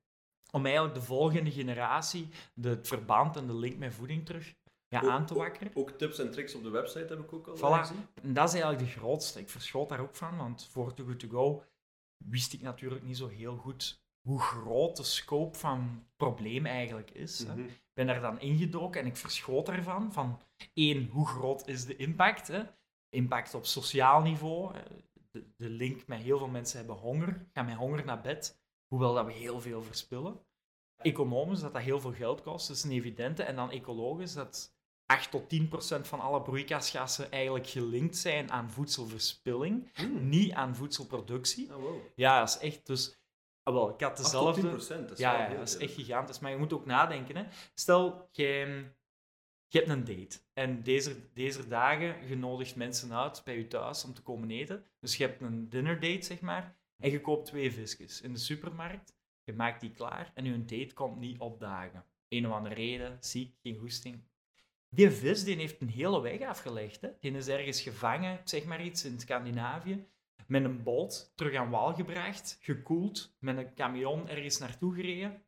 [0.51, 4.55] om eigenlijk de volgende generatie de, het verband en de link met voeding terug
[4.89, 5.71] ja, Ook- aan te wakkeren.
[5.75, 7.81] Ook tips en tricks op de website heb ik ook al Voilà.
[7.81, 8.07] gezien.
[8.23, 9.41] En dat is eigenlijk de grootste.
[9.41, 11.65] Ik verschoot daar ook van, want voor Too Good To Go
[12.25, 17.11] wist ik natuurlijk niet zo heel goed hoe groot de scope van het probleem eigenlijk
[17.11, 17.39] is.
[17.39, 17.53] hè.
[17.55, 17.65] Mhm.
[17.65, 20.13] Ik ben daar dan ingedoken en ik verschoot daarvan.
[20.13, 20.41] Van
[20.75, 22.49] één, hoe groot is de impact?
[22.49, 22.63] Hè?
[23.09, 24.75] Impact op sociaal niveau.
[25.31, 29.15] De, de link met heel veel mensen hebben honger, gaan met honger naar bed, hoewel
[29.15, 30.41] dat we heel veel verspillen.
[30.97, 33.43] Economisch, dat dat heel veel geld kost, dat is een evidente.
[33.43, 34.75] En dan ecologisch, dat
[35.13, 40.29] 8 tot 10 procent van alle broeikasgassen eigenlijk gelinkt zijn aan voedselverspilling, Hmm.
[40.29, 41.75] niet aan voedselproductie.
[41.75, 42.01] Oh, wow.
[42.15, 42.87] Ja, dat is echt...
[42.87, 43.19] Dus,
[43.63, 44.61] ah, wel, ik had 8 tot dezelfde...
[44.61, 46.39] 10%, dat is Ja, dat is echt gigantisch.
[46.39, 47.37] Maar je moet ook nadenken.
[47.37, 47.45] Hè.
[47.75, 48.45] Stel, je,
[49.67, 50.39] je hebt een date.
[50.53, 54.87] En deze, deze dagen, je nodigt mensen uit bij je thuis om te komen eten.
[55.01, 56.77] Dus je hebt een dinner date, zeg maar.
[56.97, 59.17] En je koopt twee visjes in de supermarkt.
[59.45, 62.05] Je maakt die klaar en je date komt niet opdagen.
[62.29, 64.31] Een of andere reden, ziek, geen goesting.
[64.95, 67.01] Die vis die heeft een hele weg afgelegd.
[67.01, 67.09] Hè.
[67.21, 70.07] Die is ergens gevangen, zeg maar iets, in Scandinavië.
[70.47, 75.43] Met een boot terug aan wal gebracht, gekoeld, met een camion ergens naartoe gereden,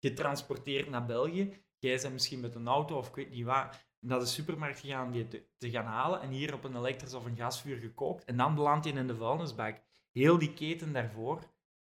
[0.00, 1.62] getransporteerd naar België.
[1.78, 5.06] Jij bent misschien met een auto of ik weet niet waar, naar de supermarkt gegaan
[5.06, 8.24] om die te, te gaan halen en hier op een elektrisch of een gasvuur gekookt.
[8.24, 9.80] En dan belandt hij in de vuilnisbak.
[10.12, 11.52] Heel die keten daarvoor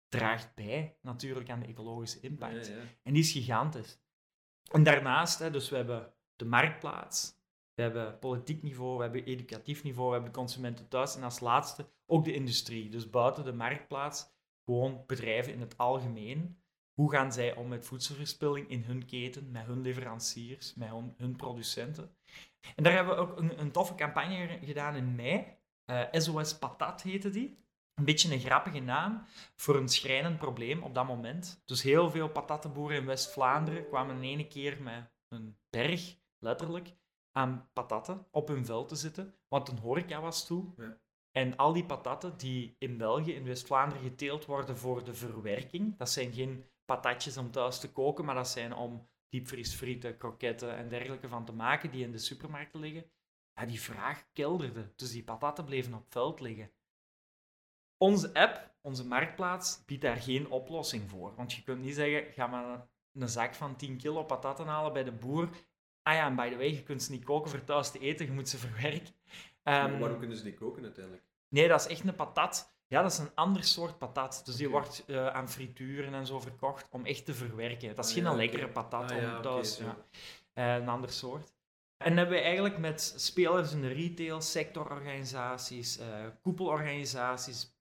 [0.10, 2.68] draagt bij natuurlijk aan de ecologische impact.
[2.68, 2.82] Ja, ja.
[3.04, 4.00] En die is gigantisch.
[4.72, 7.42] En daarnaast, hè, dus we hebben de marktplaats,
[7.74, 11.90] we hebben politiek niveau, we hebben educatief niveau, we hebben consumenten thuis en als laatste
[12.06, 12.90] ook de industrie.
[12.90, 14.32] Dus buiten de marktplaats
[14.66, 16.62] gewoon bedrijven in het algemeen.
[16.94, 22.16] Hoe gaan zij om met voedselverspilling in hun keten, met hun leveranciers, met hun, producenten?
[22.76, 25.58] En daar hebben we ook een, een toffe campagne gedaan in mei.
[26.12, 27.62] SOS Patat heette die.
[27.94, 31.62] Een beetje een grappige naam voor een schrijnend probleem op dat moment.
[31.66, 36.96] Dus heel veel patattenboeren in West-Vlaanderen kwamen in ene keer met een berg, letterlijk,
[37.32, 40.74] aan patatten op hun veld te zitten, want een horeca was toe.
[40.78, 41.02] Ja.
[41.32, 46.10] En al die patatten die in België, in West-Vlaanderen, geteeld worden voor de verwerking, dat
[46.10, 51.28] zijn geen patatjes om thuis te koken, maar dat zijn om diepvriesfrieten, kroketten en dergelijke
[51.28, 53.12] van te maken die in de supermarkten liggen.
[53.54, 56.72] Ja, die vraag kelderde, dus die patatten bleven op veld liggen.
[57.98, 61.36] Onze app, onze marktplaats, biedt daar geen oplossing voor.
[61.36, 65.04] Want je kunt niet zeggen, ga maar een zak van 10 kilo patatten halen bij
[65.04, 65.50] de boer.
[66.04, 68.26] Ah ja, en by the way, je kunt ze niet koken voor thuis te eten,
[68.26, 69.14] je moet ze verwerken.
[69.64, 71.24] Um, waarom kunnen ze niet koken uiteindelijk?
[71.48, 72.76] Nee, dat is echt een patat.
[72.88, 74.42] Ja, dat is een ander soort patat.
[74.46, 77.96] Dus die wordt uh, aan frituren en zo verkocht om echt te verwerken.
[77.96, 79.78] Dat is ah, geen lekkere patat ah, om thuis.
[79.78, 79.98] ja.
[80.54, 81.54] Uh, een ander soort.
[81.98, 86.06] En hebben we eigenlijk met spelers in de retail, sectororganisaties, uh,
[86.42, 87.74] koepelorganisaties,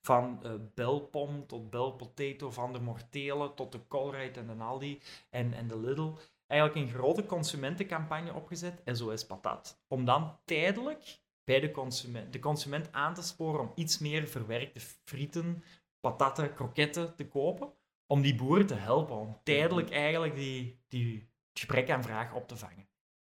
[0.00, 5.02] van uh, Belpom tot Bel Potato, van de Mortelen tot de Colruyt en de Aldi
[5.30, 6.12] en, en de Lidl.
[6.46, 9.82] Eigenlijk een grote consumentencampagne opgezet, SOS Patat.
[9.88, 14.80] Om dan tijdelijk bij de consument, de consument aan te sporen om iets meer verwerkte
[15.04, 15.64] frieten,
[16.00, 17.72] patatten, kroketten te kopen.
[18.06, 22.56] Om die boeren te helpen, om tijdelijk eigenlijk die, die gebrek aan vraag op te
[22.56, 22.88] vangen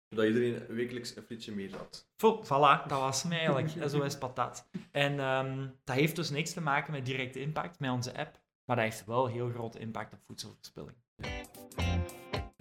[0.08, 2.08] dat iedereen wekelijks een frietje meer had.
[2.44, 3.68] Voilà, dat was mij eigenlijk.
[3.90, 4.68] SOS Patat.
[4.90, 8.76] En um, dat heeft dus niks te maken met directe impact met onze app, maar
[8.76, 10.96] dat heeft wel heel grote impact op voedselverspilling.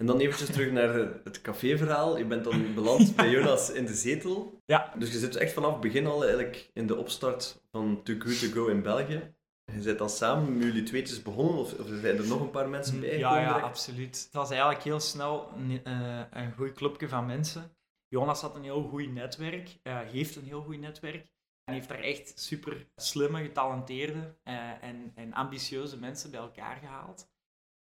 [0.06, 2.18] En dan eventjes terug naar het caféverhaal.
[2.18, 4.60] Je bent dan beland bij Jonas in de zetel.
[4.66, 4.92] Ja.
[4.98, 8.40] Dus je zit echt vanaf het begin al eigenlijk in de opstart van Too Good
[8.40, 9.34] To Go in België.
[9.72, 13.00] Je bent dan samen jullie tweetjes begonnen, of, of zijn er nog een paar mensen
[13.00, 13.18] bij?
[13.18, 14.22] Ja, ja, absoluut.
[14.24, 17.76] Het was eigenlijk heel snel een, uh, een goed clubje van mensen.
[18.08, 21.32] Jonas had een heel goed netwerk, uh, heeft een heel goed netwerk.
[21.64, 27.28] En heeft daar echt super slimme, getalenteerde uh, en, en ambitieuze mensen bij elkaar gehaald.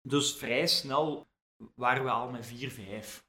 [0.01, 1.27] Dus vrij snel
[1.75, 3.25] waren we al met vier, vijf.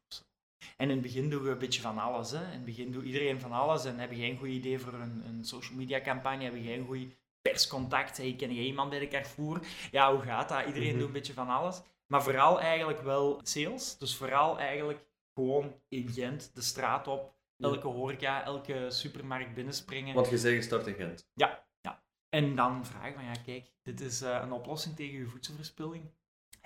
[0.76, 2.30] En in het begin doen we een beetje van alles.
[2.30, 2.44] Hè.
[2.44, 3.84] In het begin doet iedereen van alles.
[3.84, 6.86] En heb je geen goed idee voor een, een social media campagne, heb je geen
[6.86, 8.16] goed perscontact.
[8.16, 9.60] Hey, ken je iemand bij de Carrefour?
[9.90, 10.66] Ja, hoe gaat dat?
[10.66, 10.98] Iedereen mhm.
[10.98, 11.82] doet een beetje van alles.
[12.06, 13.98] Maar vooral eigenlijk wel sales.
[13.98, 17.34] Dus vooral eigenlijk gewoon in Gent de straat op.
[17.58, 20.14] Elke horeca, elke supermarkt binnenspringen.
[20.14, 21.28] Want je zegt start in Gent.
[21.34, 22.02] Ja, ja.
[22.28, 26.10] En dan vragen van ja, kijk, dit is uh, een oplossing tegen je voedselverspilling.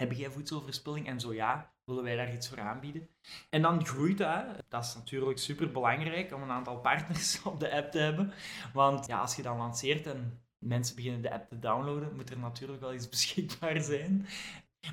[0.00, 1.06] Heb jij voedselverspilling?
[1.06, 3.08] En zo ja, willen wij daar iets voor aanbieden?
[3.50, 4.44] En dan groeit dat.
[4.68, 8.32] Dat is natuurlijk super belangrijk om een aantal partners op de app te hebben.
[8.72, 12.38] Want ja, als je dan lanceert en mensen beginnen de app te downloaden, moet er
[12.38, 14.26] natuurlijk wel iets beschikbaar zijn.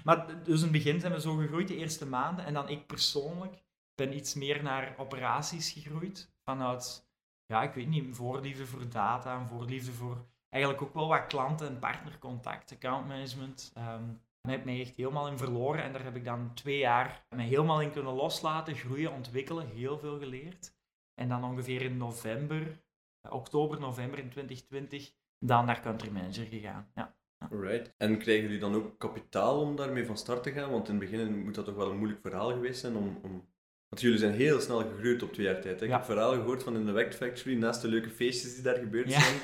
[0.03, 2.45] Maar dus in het begin zijn we zo gegroeid de eerste maanden.
[2.45, 3.63] En dan ik persoonlijk
[3.95, 6.33] ben iets meer naar operaties gegroeid.
[6.43, 7.09] Vanuit,
[7.45, 11.67] ja, ik weet niet, voorliefde voor data en voorliefde voor eigenlijk ook wel wat klanten-
[11.67, 13.71] en partnercontact, accountmanagement.
[13.77, 14.03] Um, ehm,
[14.47, 15.83] daar heb ik mij echt helemaal in verloren.
[15.83, 19.99] En daar heb ik dan twee jaar mij helemaal in kunnen loslaten, groeien, ontwikkelen, heel
[19.99, 20.75] veel geleerd.
[21.13, 22.81] En dan ongeveer in november,
[23.29, 26.91] oktober, november in 2020 dan naar country manager gegaan.
[26.95, 27.15] Ja.
[27.37, 27.93] Alright.
[27.97, 30.71] En krijgen jullie dan ook kapitaal om daarmee van start te gaan?
[30.71, 33.19] Want in het begin moet dat toch wel een moeilijk verhaal geweest zijn om...
[33.23, 33.55] om...
[33.89, 35.79] Want jullie zijn heel snel gegroeid op twee jaar tijd.
[35.79, 35.85] Hè?
[35.85, 38.77] Ik heb verhalen gehoord van in de Wact Factory, naast de leuke feestjes die daar
[38.77, 39.35] gebeurd zijn.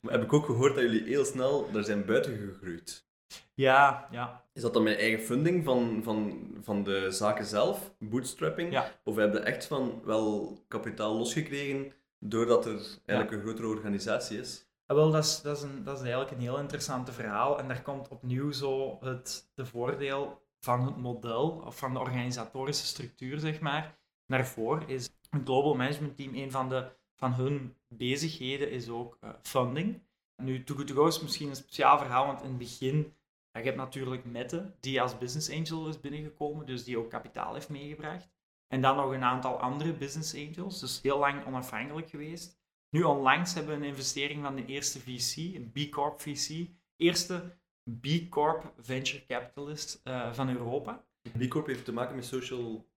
[0.00, 3.07] maar heb ik ook gehoord dat jullie heel snel daar zijn buiten gegroeid.
[3.54, 4.44] Ja, ja.
[4.52, 8.72] Is dat dan mijn eigen funding van, van, van de zaken zelf, bootstrapping?
[8.72, 8.92] Ja.
[9.04, 14.66] Of heb je echt van wel kapitaal losgekregen doordat er eigenlijk een grotere organisatie is?
[14.86, 17.58] Ah, wel, dat is, dat, is een, dat is eigenlijk een heel interessant verhaal.
[17.58, 22.86] En daar komt opnieuw zo het de voordeel van het model, of van de organisatorische
[22.86, 24.88] structuur, zeg maar, naar voren.
[24.88, 30.00] Is een global management team, een van, de, van hun bezigheden is ook uh, funding.
[30.36, 33.14] Nu, Too Good To Go is misschien een speciaal verhaal, want in het begin,
[33.52, 37.54] ja, je hebt natuurlijk Mette, die als business angel is binnengekomen, dus die ook kapitaal
[37.54, 38.28] heeft meegebracht.
[38.66, 42.58] En dan nog een aantal andere business angels, dus heel lang onafhankelijk geweest.
[42.90, 47.58] Nu onlangs hebben we een investering van de eerste VC, een B Corp VC, eerste
[48.00, 51.04] B Corp venture capitalist uh, van Europa.
[51.38, 52.88] B Corp heeft te maken met social,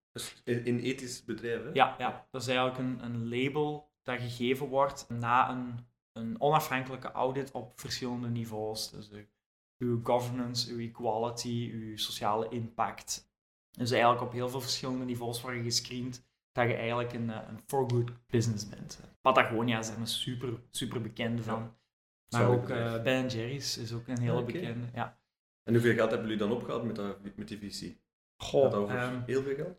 [0.44, 1.74] in ethisch bedrijven.
[1.74, 7.12] Ja, ja, dat is eigenlijk een, een label dat gegeven wordt na een, een onafhankelijke
[7.12, 8.90] audit op verschillende niveaus.
[8.90, 9.10] Dus
[9.82, 13.30] uw governance, uw equality, uw sociale impact.
[13.78, 17.60] Dus eigenlijk op heel veel verschillende niveaus worden gescreend dat je eigenlijk een, eh, een
[17.66, 19.00] for good business bent.
[19.22, 21.76] Patagonia is er een super, super bekende van.
[22.30, 24.88] Maar ook eh Ben Jerry's is ook een hele Ah, bekende.
[24.94, 25.20] Ja.
[25.64, 27.96] En hoeveel geld hebben jullie dan opgehaald met, dat, met die VC?
[28.38, 29.78] Goh, dat over ehm, heel veel geld?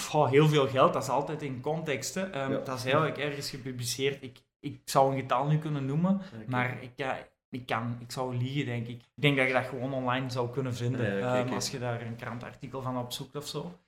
[0.00, 2.14] goh, heel veel geld, dat is altijd in context.
[2.14, 2.30] Hè.
[2.30, 2.58] Ehm, Ja.
[2.58, 4.22] Dat is eigenlijk ergens gepubliceerd.
[4.22, 8.36] Ik, ik zou een getal nu kunnen noemen, maar ik, ja, ik, kan, ik zou
[8.36, 9.00] liegen, denk ik.
[9.00, 12.02] Ik denk dat je dat gewoon online zou kunnen vinden, Ja, ehm, als je daar
[12.02, 13.78] een krantartikel van opzoekt of zo.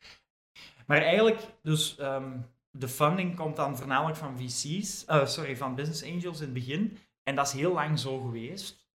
[0.86, 2.38] Maar eigenlijk, dus ehm,
[2.70, 6.98] de funding komt dan voornamelijk van VC's, eh, sorry, van business angels in het begin.
[7.22, 8.88] En dat is heel lang zo geweest.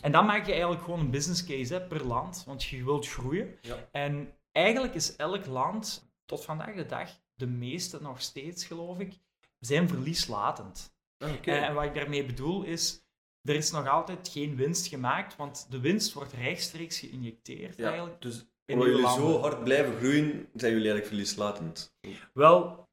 [0.00, 3.08] En dan maak je eigenlijk gewoon een business case hè, per land, want je wilt
[3.08, 3.58] groeien.
[3.60, 3.88] Ja.
[3.92, 9.18] En eigenlijk is elk land tot vandaag de dag, de meeste nog steeds geloof ik,
[9.58, 10.94] zijn verlieslatend.
[11.18, 11.30] Ah.
[11.44, 13.01] Eh, En wat ik daarmee bedoel is,
[13.42, 18.22] er is nog altijd geen winst gemaakt, want de winst wordt rechtstreeks geïnjecteerd ja, eigenlijk.
[18.22, 19.30] dus omdat jullie landen.
[19.30, 21.96] zo hard blijven groeien, zijn jullie eigenlijk verlieslatend.
[22.32, 22.88] Wel,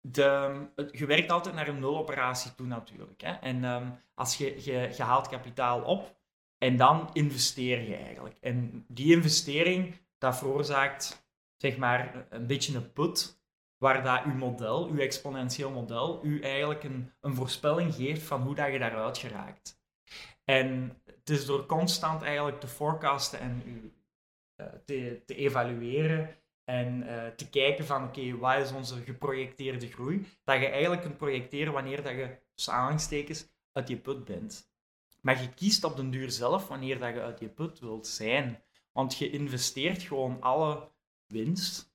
[0.00, 3.20] de, het- je werkt altijd naar een nuloperatie toe natuurlijk.
[3.20, 3.32] Hè?
[3.32, 6.16] En ehm, als je, je, je haalt kapitaal op
[6.58, 8.36] en dan investeer je eigenlijk.
[8.40, 13.42] En die investering, dat veroorzaakt zeg maar een beetje een put,
[13.78, 18.54] waar dat uw model, uw exponentieel model, u eigenlijk een, een voorspelling geeft van hoe
[18.54, 19.82] dat je daaruit geraakt.
[20.44, 23.92] En het is door constant eigenlijk te forecasten en u,
[24.54, 30.26] eh, te, te evalueren en eh, te kijken van, oké, wat is onze geprojecteerde groei?
[30.44, 32.38] Dat je eigenlijk kunt projecteren wanneer dat je,
[33.72, 34.72] uit je put bent.
[35.20, 38.62] Maar je kiest op den duur zelf wanneer dat je uit je put wilt zijn.
[38.92, 40.88] Want je investeert gewoon alle
[41.26, 41.93] winst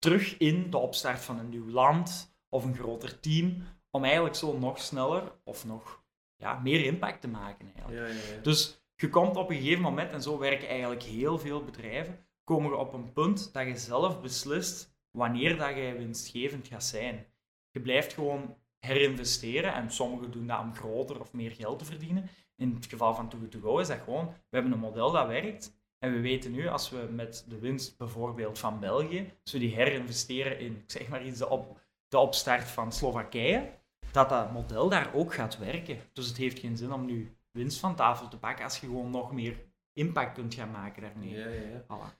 [0.00, 4.58] terug in de opstart van een nieuw land of een groter team, om eigenlijk zo
[4.58, 6.02] nog sneller of nog
[6.36, 7.72] ja, meer impact te maken.
[7.74, 8.08] Eigenlijk.
[8.08, 8.42] Ja, ja, ja.
[8.42, 12.70] Dus je komt op een gegeven moment, en zo werken eigenlijk heel veel bedrijven, komen
[12.70, 17.26] je op een punt dat je zelf beslist wanneer dat je winstgevend gaat zijn.
[17.70, 22.28] Je blijft gewoon herinvesteren en sommigen doen dat om groter of meer geld te verdienen.
[22.56, 25.10] In het geval van Too Good To Go is dat gewoon, we hebben een model
[25.10, 29.52] dat werkt en we weten nu, als we met de winst bijvoorbeeld van België, als
[29.52, 33.70] we die herinvesteren in, ik zeg maar iets, de, op, de opstart van Slowakije,
[34.12, 35.98] dat dat model daar ook gaat werken.
[36.12, 39.10] Dus het heeft geen zin om nu winst van tafel te pakken als je gewoon
[39.10, 39.56] nog meer
[39.92, 41.30] impact kunt gaan maken daarmee.
[41.30, 41.82] Ja, ja, ja.
[41.82, 42.18] Voilà.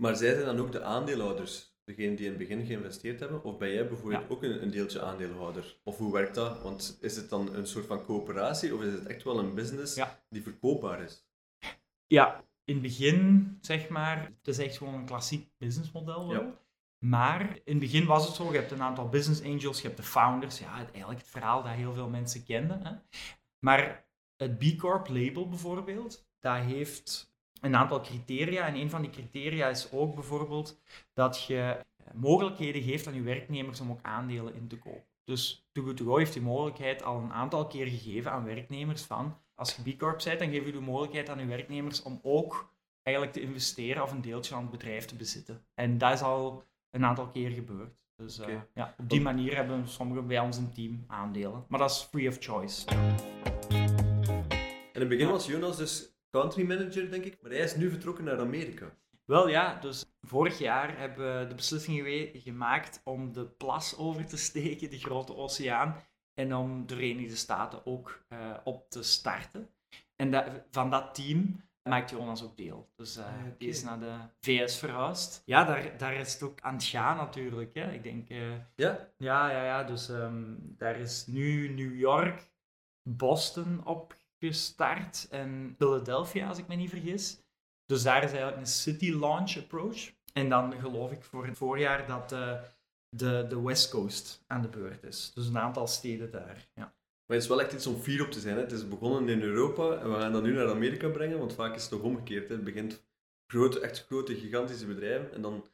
[0.00, 3.44] Maar zij zijn dan ook de aandeelhouders, degene die in het begin geïnvesteerd hebben?
[3.44, 5.76] Of ben jij bijvoorbeeld ook een, een deeltje aandeelhouder?
[5.82, 6.62] Of hoe werkt dat?
[6.62, 10.00] Want is het dan een soort van coöperatie of is het echt wel een business
[10.28, 11.26] die verkoopbaar is?
[12.06, 16.42] Ja, in het begin, zeg maar, het is echt gewoon een klassiek businessmodel wel.
[16.42, 16.62] Ja.
[16.98, 19.96] Maar in het begin was het zo, je hebt een aantal business angels, je hebt
[19.98, 22.86] de founders, ja, het- eigenlijk het verhaal dat heel veel mensen kenden.
[22.86, 22.92] Hè.
[23.58, 28.66] Maar het B Corp label bijvoorbeeld, dat heeft een aantal criteria.
[28.66, 30.80] En een van die criteria is ook bijvoorbeeld
[31.12, 31.56] dat je
[31.96, 35.06] eh, mogelijkheden geeft aan je werknemers om ook aandelen in te kopen.
[35.24, 39.02] Dus Too Good To Go heeft die mogelijkheid al een aantal keer gegeven aan werknemers
[39.02, 42.20] van, als je B Corp bent, dan geef je de mogelijkheid aan je werknemers om
[42.22, 45.64] ook eigenlijk te investeren of een deeltje aan het bedrijf te bezitten.
[45.74, 47.92] En dat is al een aantal keer gebeurd.
[48.16, 51.64] Dus eh, ja, op die manier hebben sommigen bij ons een team aandelen.
[51.68, 52.86] Maar dat is free of choice.
[54.92, 58.24] In het begin was Jonas dus country manager, denk ik, maar hij is nu vertrokken
[58.24, 58.96] naar Amerika.
[59.24, 64.36] Wel ja, dus vorig jaar hebben we de beslissing gemaakt om de plas over te
[64.36, 65.96] steken, de grote oceaan,
[66.34, 69.68] en om de Verenigde Staten ook eh, op te starten.
[70.16, 72.88] En dat- van dat team maakt Jonas ook deel.
[72.96, 73.54] Dus oké.
[73.58, 75.42] die is naar de VS verhuisd.
[75.44, 77.74] Ja, daar, daar is het ook aan het gaan natuurlijk.
[77.74, 77.92] Hè.
[77.92, 79.08] Ik denk, eh, Ja?
[79.16, 79.82] ja, ja, ja.
[79.84, 82.52] Dus ehm, daar is nu New York,
[83.08, 87.38] Boston opgestart en Philadelphia, als ik me niet vergis.
[87.86, 90.12] Dus daar is eigenlijk een city launch approach.
[90.32, 92.32] En dan geloof ik voor het voorjaar dat
[93.16, 95.32] de, de West Coast aan de beurt is.
[95.34, 96.68] Dus een aantal steden daar.
[96.74, 96.94] Ja.
[97.26, 98.54] Maar het is wel echt iets om fier op te zijn.
[98.54, 98.60] Hè.
[98.60, 101.74] Het is begonnen in Europa en we gaan dat nu naar Amerika brengen, want vaak
[101.74, 102.48] is het toch omgekeerd.
[102.48, 102.54] Hè.
[102.54, 103.04] Het begint
[103.46, 105.64] grote, echt grote, gigantische bedrijven en dan,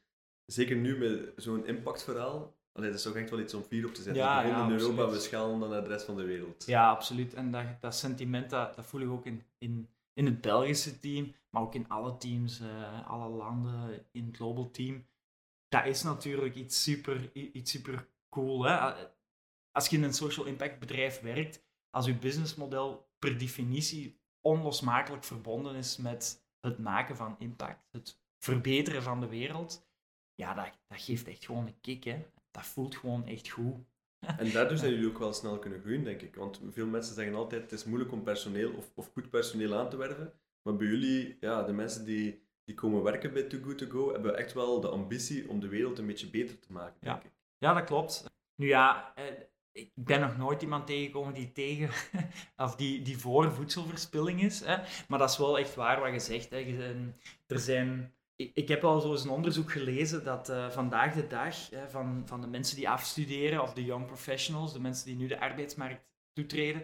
[0.46, 3.94] zeker nu met zo'n impactverhaal, allee, dat is toch echt wel iets om fier op
[3.94, 4.14] te zijn.
[4.14, 6.66] Ja, het in Europa we schalen dan naar de rest van de wereld.
[6.66, 7.34] Ja, absoluut.
[7.34, 11.34] En dat, dat sentiment dat, dat voel ik ook in, in, in het Belgische team,
[11.50, 15.04] maar ook in alle teams, eh, alle landen, in het global team.
[15.70, 18.64] Dat is natuurlijk iets super, iets super cool.
[18.64, 18.94] Hè?
[19.72, 25.74] Als je in een social impact bedrijf werkt, als je businessmodel per definitie onlosmakelijk verbonden
[25.74, 29.88] is met het maken van impact, het verbeteren van de wereld,
[30.34, 32.04] ja, dat, dat geeft echt gewoon een kick.
[32.04, 32.26] Hè?
[32.50, 33.74] Dat voelt gewoon echt goed.
[34.20, 36.34] En daardoor zijn jullie ook wel snel kunnen groeien, denk ik.
[36.34, 39.90] Want veel mensen zeggen altijd, het is moeilijk om personeel of, of goed personeel aan
[39.90, 40.32] te werven.
[40.62, 44.12] Maar bij jullie, ja, de mensen die, die komen werken bij Too Good To Go,
[44.12, 47.12] hebben echt wel de ambitie om de wereld een beetje beter te maken, Ja.
[47.12, 47.32] denk ik.
[47.58, 48.24] Ja, dat klopt.
[48.56, 49.24] Nu ja, eh,
[49.72, 51.90] ik ben nog nooit iemand tegengekomen die tegen
[52.56, 54.60] of die, die voor voedselverspilling is.
[54.60, 54.76] Hè.
[55.08, 56.50] Maar dat is wel echt waar wat je zegt.
[56.50, 56.56] Hè.
[56.56, 57.12] Je-
[57.46, 61.26] Er zijn, ik, ik heb al zo eens een onderzoek gelezen dat eh, vandaag de
[61.26, 65.16] dag hè, van, van de mensen die afstuderen of de young professionals, de mensen die
[65.16, 66.82] nu de arbeidsmarkt toetreden,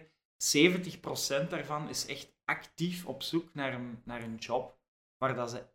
[0.57, 4.76] 70% daarvan is echt actief op zoek naar een, naar een job
[5.19, 5.67] waar dat ze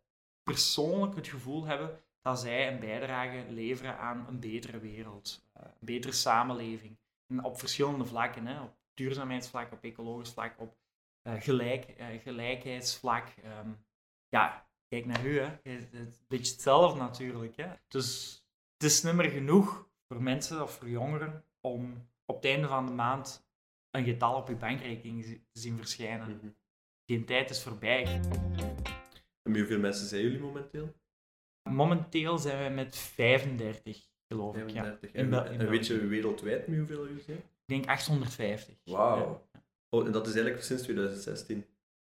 [0.42, 5.86] persoonlijk het gevoel hebben dat zij een bijdrage leveren aan een betere wereld, eh, een
[5.86, 6.98] betere samenleving.
[7.26, 10.76] En op verschillende vlakken, hè, op duurzaamheidsvlak, op ecologisch vlak, op
[11.22, 13.28] eh, gelijk, eh, gelijkheidsvlak.
[13.28, 13.70] Ehm,
[14.28, 15.46] ja, kijk naar u, hè.
[15.46, 17.56] Het is een beetje hetzelfde natuurlijk.
[17.56, 17.72] Hè.
[17.88, 18.36] Dus
[18.72, 22.86] het is niet meer genoeg voor mensen of voor jongeren om op het einde van
[22.86, 23.46] de maand
[23.90, 26.36] een getal op je bankrekening te zien verschijnen.
[26.36, 26.48] Mhm.
[27.04, 28.20] Die tijd is voorbij.
[29.42, 30.94] En met hoeveel mensen zijn jullie momenteel?
[31.70, 34.70] Momenteel zijn we met 35, geloof ik.
[34.70, 34.82] Ja.
[34.82, 35.12] 35.
[35.12, 37.38] In En, weet je wereldwijd met hoeveel jullie zijn?
[37.38, 38.74] Ik denk 850.
[38.84, 39.46] Wauw.
[39.88, 41.66] Oh, en dat is eigenlijk sinds 2016?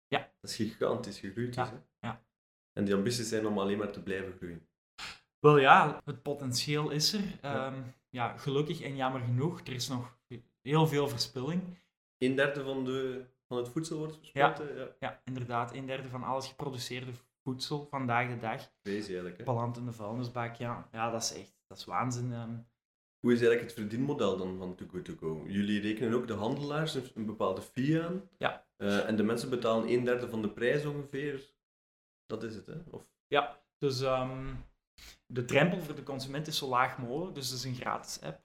[0.08, 0.18] Ja.
[0.40, 1.54] Dat is gigantisch gegroeid.
[1.54, 2.08] Ja, Dus, hè?
[2.08, 2.24] ja.
[2.72, 4.68] En die ambities zijn om alleen maar te blijven groeien.
[5.40, 7.38] Wel ja, het potentieel is er.
[7.42, 7.66] Ja.
[7.66, 9.60] Ehm, ja, gelukkig en jammer genoeg.
[9.60, 10.18] Er is nog
[10.62, 11.62] heel veel verspilling.
[12.18, 14.58] Een derde van, de, van het voedsel wordt verspild.
[14.58, 14.64] hè?
[14.64, 14.88] ja.
[15.00, 15.74] Ja, inderdaad.
[15.74, 17.12] Een derde van alles geproduceerde
[17.42, 19.38] voedsel vandaag de dag Crazy eigenlijk.
[19.38, 19.44] Hè?
[19.44, 20.54] belandt in de vuilnisbak.
[20.54, 22.32] Ja, ja dat is echt dat is waanzin.
[22.32, 22.56] ehm.
[23.20, 25.44] Hoe is eigenlijk het verdienmodel dan van Too Good To Go?
[25.46, 28.28] Jullie rekenen ook de handelaars een, een bepaalde fee aan.
[28.38, 28.66] Ja.
[28.76, 31.52] Eh, en de mensen betalen een derde van de prijs ongeveer.
[32.26, 32.74] Dat is het, hè?
[32.90, 34.54] Of, Ja, dus ehm,
[35.26, 38.42] de drempel voor de consument is zo laag mogelijk, dus het is een gratis app.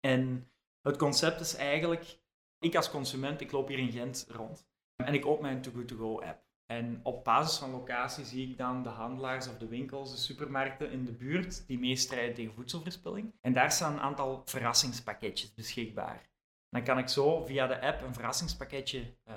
[0.00, 0.50] En
[0.82, 2.19] het concept is eigenlijk,
[2.60, 5.88] ik als consument, ik loop hier in Gent rond en ik open mijn Too Good
[5.88, 6.48] To Go app.
[6.66, 10.90] En op basis van locatie zie ik dan de handelaars of de winkels, de supermarkten
[10.90, 13.34] in de buurt die meestrijden tegen voedselverspilling.
[13.40, 16.28] En daar staan een aantal verrassingspakketjes beschikbaar.
[16.68, 19.36] Dan kan ik zo via de app een verrassingspakketje eh,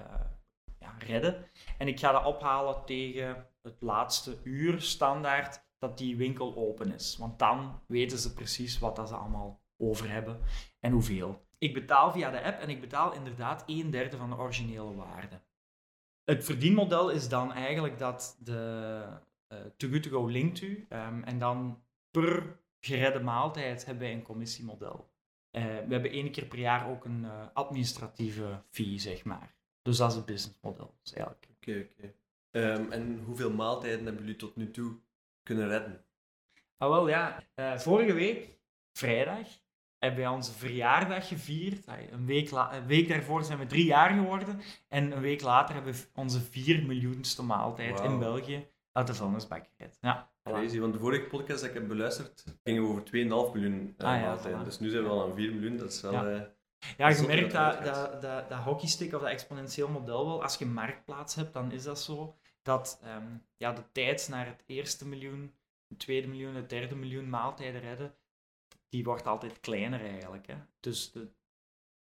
[0.80, 1.46] ja, redden.
[1.78, 7.18] En ik ga dat ophalen tegen het laatste uur standaard dat die winkel open is.
[7.18, 10.40] Want dan weten ze precies wat dat ze allemaal over hebben
[10.80, 11.46] en hoeveel.
[11.64, 15.42] Ik betaal via de app en ik betaal inderdaad een derde van de originele waarde.
[16.24, 19.04] Het verdienmodel is dan eigenlijk dat de
[19.48, 24.14] eh Too Good To Go linkt u ehm, en dan per geredde maaltijd hebben wij
[24.14, 25.12] een commissiemodel.
[25.52, 29.56] Eh, we hebben één keer per jaar ook een eh, administratieve fee, zeg maar.
[29.82, 30.96] Dus dat is het businessmodel.
[31.02, 32.14] Dus eigenlijk Oké, oké.
[32.52, 35.00] Ehm, en hoeveel maaltijden hebben jullie tot nu toe
[35.44, 36.06] kunnen redden?
[36.78, 37.44] Ah, wel ja.
[37.78, 38.58] Vorige week,
[38.92, 39.48] vrijdag,
[40.04, 41.86] hebben wij onze verjaardag gevierd.
[42.12, 44.62] Een week, la- een week daarvoor zijn we drie jaar geworden.
[44.88, 48.20] En een week later hebben we onze vier miljoenste maaltijd in.
[48.20, 49.98] België uit de vuilnisbak gered.
[50.02, 50.80] Ja, voilà.
[50.80, 54.20] Want de vorige podcast dat ik heb beluisterd, gingen we over 2,5 miljoen eh, Ah,
[54.20, 54.62] ja, maaltijden.
[54.62, 54.64] voilà.
[54.66, 56.12] Dus nu zijn we al aan 4 miljoen, dat is wel...
[56.12, 56.26] Ja.
[56.34, 56.42] eh,
[56.98, 60.44] Ja, je merkt dat dat, dat, dat hockeystick of dat exponentieel model wel.
[60.44, 62.36] Als je een marktplaats hebt, dan is dat zo.
[62.62, 63.26] Dat ehm,
[63.58, 65.54] ja, de tijd naar het eerste miljoen,
[65.88, 68.14] het tweede miljoen, het derde miljoen maaltijden redden,
[68.94, 70.48] die wordt altijd kleiner eigenlijk.
[70.48, 70.56] Hè.
[70.80, 71.22] Dus de,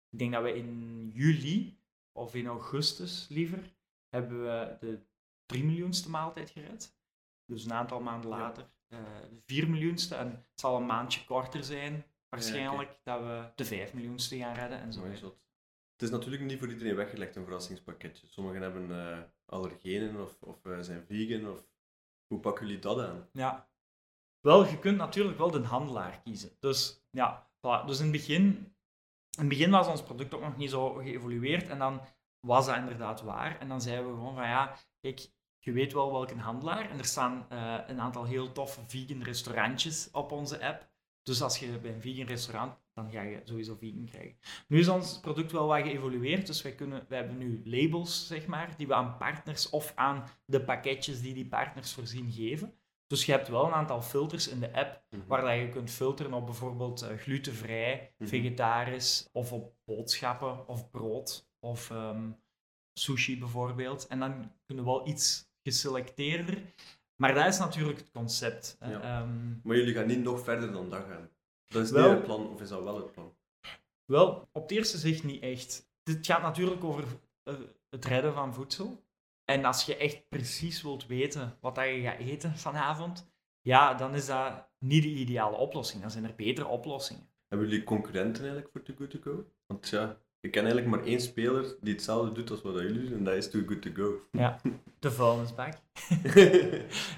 [0.09, 1.79] ik denk dat we in juli,
[2.11, 3.75] of in augustus liever,
[4.09, 4.99] hebben we de
[5.45, 6.97] 3 miljoenste maaltijd gered.
[7.45, 8.37] Dus een aantal maanden Ja.
[8.37, 10.15] later eh, de 4 miljoenste.
[10.15, 14.79] En het zal een maandje korter zijn, waarschijnlijk, dat we de 5 miljoenste gaan redden
[14.79, 15.03] en zo.
[15.03, 18.27] Het is natuurlijk niet voor iedereen weggelegd, een verrassingspakketje.
[18.27, 21.51] Sommigen hebben eh, allergenen of, of eh, zijn vegan.
[21.51, 21.67] Of...
[22.27, 23.29] Hoe pakken jullie dat aan?
[23.31, 23.66] Ja.
[24.47, 26.51] Wel, je kunt natuurlijk wel de handelaar kiezen.
[26.59, 27.49] Dus ja,
[27.85, 31.67] dus in het begin, in het begin was ons product ook nog niet zo geëvolueerd
[31.67, 32.01] en dan
[32.39, 33.59] was dat inderdaad waar.
[33.59, 35.29] En dan zeiden we gewoon van ja, kijk,
[35.59, 36.89] je weet wel welke handelaar.
[36.89, 40.89] En er staan eh, een aantal heel toffe vegan restaurantjes op onze app.
[41.23, 44.37] Dus als je bij een vegan restaurant, dan ga je sowieso vegan krijgen.
[44.67, 48.47] Nu is ons product wel wat geëvolueerd, dus wij, kunnen, wij hebben nu labels, zeg
[48.47, 52.77] maar, die we aan partners of aan de pakketjes die die partners voorzien geven.
[53.07, 56.33] Dus je hebt wel een aantal filters in de app waar dat je kunt filteren
[56.33, 58.29] op bijvoorbeeld eh, glutenvrij, Mhm.
[58.29, 62.31] vegetarisch of op boodschappen of brood of ehm,
[62.93, 64.07] sushi bijvoorbeeld.
[64.07, 66.73] En dan kunnen we wel iets geselecteerder.
[67.15, 68.77] Maar dat is natuurlijk het concept.
[68.79, 69.01] Ja.
[69.01, 71.29] Ehm, Maar jullie gaan niet nog verder dan dat gaan.
[71.67, 73.35] Dat is Wel- niet het plan, of is dat wel het plan?
[74.05, 75.89] Wel, op het eerste zicht niet echt.
[76.03, 77.03] Het gaat natuurlijk over
[77.43, 77.53] eh,
[77.89, 79.05] het redden van voedsel.
[79.49, 83.31] En als je echt precies wilt weten wat dat je gaat eten vanavond,
[83.61, 86.01] ja, dan is dat niet de ideale oplossing.
[86.01, 87.29] Dan zijn er betere oplossingen.
[87.47, 89.45] Hebben jullie concurrenten eigenlijk voor Too Good To Go?
[89.65, 93.17] Want ja, ik ken eigenlijk maar één speler die hetzelfde doet als wat jullie doen,
[93.17, 94.21] en dat is Too Good To Go.
[94.99, 95.73] De vuilnisbak.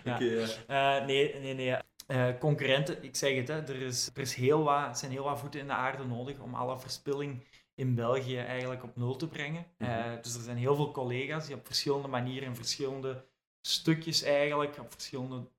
[0.04, 0.20] Ja.
[0.20, 0.48] ja.
[0.68, 1.76] Eh, nee, nee, nee.
[2.08, 5.24] Eh, concurrenten, ik zeg het, hè, er, is, er is heel wat, er zijn heel
[5.24, 7.44] wat voeten in de aarde nodig om alle verspilling
[7.80, 9.66] in België eigenlijk op nul te brengen.
[9.78, 13.26] Eh, dus er zijn heel veel collega's die op verschillende manieren, in verschillende
[13.62, 15.50] stukjes eigenlijk, op verschillende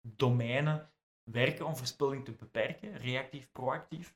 [0.00, 0.90] domeinen
[1.22, 4.14] werken om verspilling te beperken, reactief, proactief.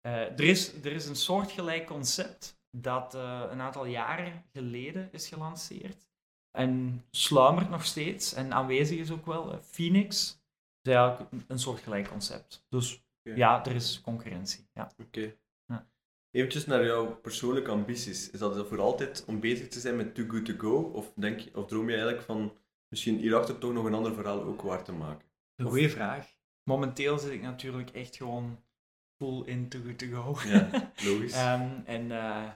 [0.00, 5.28] Eh, er, is, er is een soortgelijk concept dat eh, een aantal jaren geleden is
[5.28, 6.08] gelanceerd
[6.50, 9.62] en sluimert nog steeds en aanwezig is ook wel.
[9.62, 10.40] Phoenix
[10.82, 12.66] is eigenlijk een soortgelijk concept.
[12.68, 14.68] Dus ja, er is concurrentie.
[14.72, 14.90] Ja.
[14.98, 15.36] Oké.
[16.36, 18.30] Eventjes naar jouw persoonlijke ambities.
[18.30, 20.76] Is dat voor altijd om bezig te zijn met Too Good To Go?
[20.76, 22.52] Of, denk, je- of droom je eigenlijk van
[22.88, 25.28] misschien hierachter toch nog een ander verhaal ook waar te maken?
[25.56, 26.26] Een goede vraag.
[26.62, 28.62] Momenteel zit ik natuurlijk echt gewoon
[29.22, 30.48] full in to good to go.
[30.48, 30.68] Ja,
[31.08, 31.32] logisch.
[31.32, 32.50] Ehm, en eh,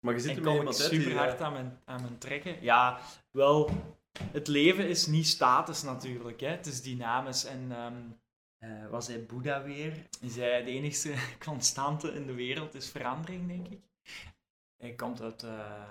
[0.00, 1.00] maar je zit er met ik iemand uit die...
[1.00, 2.62] super hard eh, aan mijn, aan mijn trekken.
[2.62, 3.00] Ja,
[3.30, 3.70] wel,
[4.32, 6.40] het leven is niet statisch natuurlijk.
[6.40, 6.48] Hè.
[6.48, 7.44] Het is dynamisch.
[7.44, 8.02] En ehm
[8.58, 10.08] eh, was hij Boeddha weer?
[10.20, 11.14] Is hij de enige
[11.48, 13.80] constante in de wereld is verandering, denk ik.
[14.76, 15.90] Hij komt uit, eh,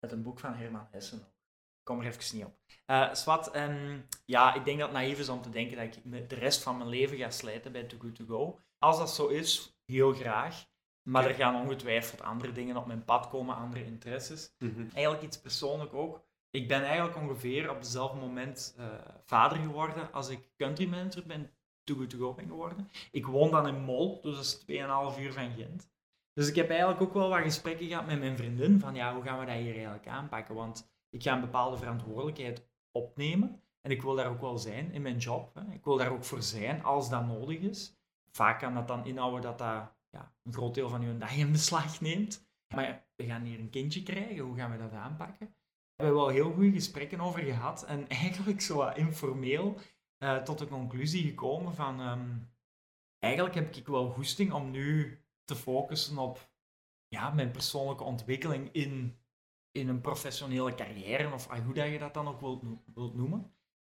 [0.00, 1.18] uit een boek van Herman Hessen.
[1.18, 2.54] Ik kom er even niet op.
[2.86, 6.28] Eh Swat, ehm, ja, ik denk dat het naïef is om te denken dat ik
[6.28, 8.60] de rest van mijn leven ga slijten bij Too Good To Go.
[8.78, 10.70] Als dat zo is, heel graag.
[11.02, 14.54] Maar er gaan ongetwijfeld andere dingen op mijn pad komen, andere interesses.
[14.58, 14.80] mhm.
[14.92, 16.24] Eigenlijk iets persoonlijk ook.
[16.50, 18.76] Ik ben eigenlijk ongeveer op hetzelfde moment
[19.24, 21.50] vader geworden als ik country manager ben,
[21.84, 22.88] Too Good To Go ben geworden.
[23.10, 25.90] Ik woon dan in Mol, dus dat is 2,5 uur van Gent.
[26.32, 29.22] Dus ik heb eigenlijk ook wel wat gesprekken gehad met mijn vriendin van ja, hoe
[29.22, 30.54] gaan we dat hier eigenlijk aanpakken?
[30.54, 35.02] Want ik ga een bepaalde verantwoordelijkheid opnemen en ik wil daar ook wel zijn in
[35.02, 35.54] mijn job.
[35.54, 35.72] Hè.
[35.72, 37.96] Ik wil daar ook voor zijn als dat nodig is.
[38.30, 41.52] Vaak kan dat dan inhouden dat dat ja, een groot deel van uw dag in
[41.52, 42.46] beslag neemt.
[42.74, 45.46] Maar we gaan hier een kindje krijgen, hoe gaan we dat aanpakken?
[45.96, 49.78] We hebben wel heel goede gesprekken over gehad en eigenlijk zo informeel
[50.22, 52.28] eh, tot de conclusie gekomen van ehm,
[53.18, 56.50] eigenlijk heb ik wel goesting om nu te focussen op
[57.08, 59.18] ja, mijn persoonlijke ontwikkeling in,
[59.70, 62.62] in een professionele carrière, of ah, hoe dat je dat dan ook wilt,
[62.94, 63.54] wilt noemen.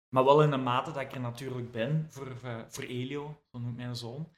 [0.09, 3.59] Maar wel in een mate dat ik er natuurlijk ben voor, eh, voor Elio, zo
[3.59, 4.35] noemt mijn zoon.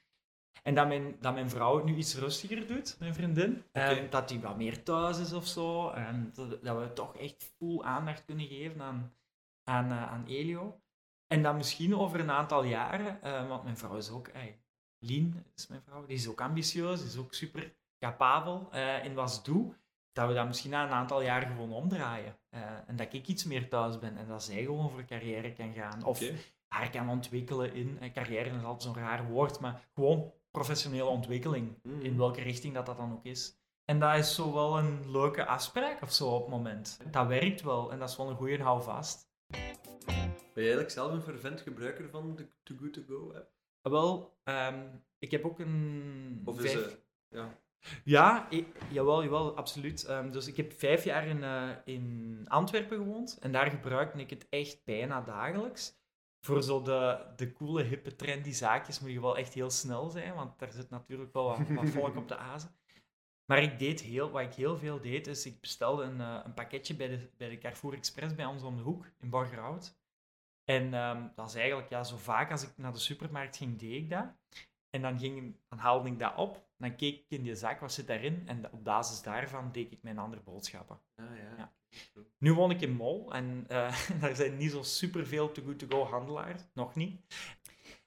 [0.64, 3.64] En dat mijn, dat mijn vrouw het nu iets rustiger doet, mijn vriendin.
[3.72, 5.90] Eh, dat die wat meer thuis is of zo.
[5.90, 9.16] En dat, dat we toch echt full aandacht kunnen geven aan,
[9.64, 10.82] aan, eh, aan Elio.
[11.30, 14.60] En dan misschien over een aantal jaren, eh, want mijn vrouw is ook, ey,
[15.06, 19.14] Lien is mijn vrouw, die is ook ambitieus, die is ook super capabel eh, in
[19.14, 19.78] wat ze doet.
[20.12, 22.38] Dat we dat misschien na een aantal jaar gewoon omdraaien.
[22.50, 25.74] Eh, en dat ik iets meer thuis ben en dat zij gewoon voor carrière kan
[25.74, 26.04] gaan.
[26.04, 26.20] Of
[26.68, 31.80] haar kan ontwikkelen in, eh, carrière is altijd zo'n raar woord, maar gewoon professionele ontwikkeling,
[31.84, 32.02] Mhm.
[32.02, 33.58] in welke richting dat dat dan ook is.
[33.86, 37.00] En dat is zo wel een leuke afspraak of zo op het moment.
[37.12, 39.29] Dat werkt wel en dat is wel een goede houvast.
[40.60, 43.52] Ben je eigenlijk zelf een fervent gebruiker van de Too Good To Go app?
[43.82, 44.88] Wel, ehm,
[45.20, 46.42] ik heb ook een...
[46.46, 47.02] Of is vijf- het...
[47.30, 47.60] Ja.
[48.04, 50.06] Ja, ik, jawel, jawel, absoluut.
[50.06, 54.30] Ehm, dus ik heb vijf jaar in, eh, in Antwerpen gewoond en daar gebruikte ik
[54.30, 55.98] het echt bijna dagelijks.
[56.46, 60.34] Voor zo de, de coole, hippe, trendy zaakjes moet je wel echt heel snel zijn,
[60.36, 62.76] want daar zit natuurlijk wel wat, wat volk op de azen.
[63.46, 66.54] Maar ik deed heel, wat ik heel veel deed, is ik bestelde een, eh, een
[66.54, 69.99] pakketje bij de, bij de Carrefour Express bij ons om de hoek in Borgerhout.
[70.70, 73.94] En ehm, dat is eigenlijk, ja, zo vaak als ik naar de supermarkt ging, deed
[73.94, 74.26] ik dat.
[74.90, 77.94] En dan, ging, dan haalde ik dat op, dan keek ik in die zak, wat
[77.94, 78.44] zit daarin?
[78.48, 81.00] En op basis daarvan deed ik mijn andere boodschappen.
[81.16, 81.58] Ah, ja.
[81.58, 81.74] Ja.
[82.38, 85.88] Nu woon ik in Mol en eh, daar zijn niet zo superveel to good to
[85.90, 87.22] go handelaars, nog niet.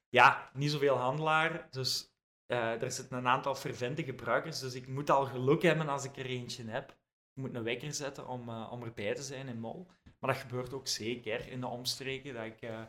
[0.08, 2.14] Ja, niet zoveel handelaar, dus
[2.46, 6.16] eh, er zitten een aantal fervente gebruikers, dus ik moet al geluk hebben als ik
[6.16, 6.90] er eentje heb.
[7.34, 9.90] Ik moet een wekker zetten om, eh, om erbij te zijn in Mol.
[10.22, 12.82] Maar dat gebeurt ook zeker in de omstreken, dat ik eh,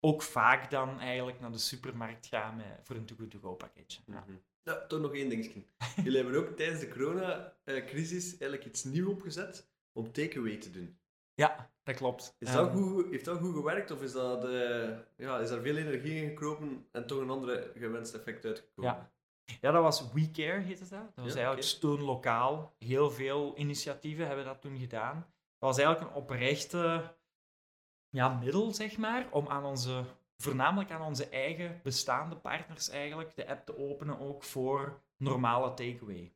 [0.00, 3.54] ook vaak dan eigenlijk naar de supermarkt ga met, voor een to good to go
[3.54, 4.00] pakketje.
[4.06, 4.20] Ja.
[4.26, 4.36] Mhm.
[4.62, 5.62] Ja, toch nog één dingetje.
[6.04, 10.98] Jullie hebben ook tijdens de coronacrisis eigenlijk iets nieuws opgezet om takeaway te doen.
[11.34, 12.36] Ja, dat klopt.
[12.38, 15.62] Is dat Ehm, goed, heeft dat goed gewerkt of is, dat, eh, ja, is er
[15.62, 18.90] veel energie in gekropen en toch een andere gewenst effect uitgekomen?
[18.90, 19.12] Ja.
[19.60, 20.90] Ja, dat was We Care, heette dat.
[20.90, 22.74] Dat was Ja, eigenlijk steun lokaal.
[22.78, 25.26] Heel veel initiatieven hebben dat toen gedaan.
[25.60, 27.14] Dat was eigenlijk een oprechte
[28.08, 30.04] ja, middel, zeg maar, om aan onze,
[30.36, 36.32] voornamelijk aan onze eigen bestaande partners eigenlijk, de app te openen ook voor normale takeaway.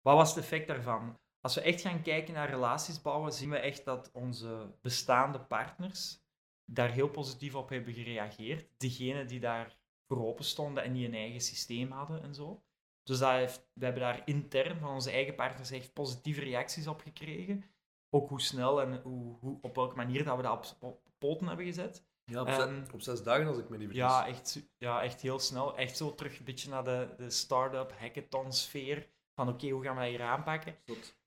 [0.00, 1.18] Wat was het effect daarvan?
[1.40, 6.22] Als we echt gaan kijken naar relaties bouwen, zien we echt dat onze bestaande partners
[6.64, 8.68] daar heel positief op hebben gereageerd.
[8.76, 12.62] Degenen die daar voor open stonden en die een eigen systeem hadden en zo.
[13.02, 17.00] Dus dat heeft, we hebben daar intern van onze eigen partners echt positieve reacties op
[17.00, 17.64] gekregen.
[18.10, 21.46] Ook hoe snel en hoe, hoe, op welke manier dat we dat op, op poten
[21.46, 22.08] hebben gezet.
[22.24, 24.10] Ja, op, Ehm, op zes dagen als ik me niet vergis.
[24.10, 25.76] Ja, echt, ja, echt heel snel.
[25.76, 29.08] Echt zo terug een beetje naar de, de start-up hackathon sfeer.
[29.34, 30.76] Van oké, hoe gaan we dat hier aanpakken?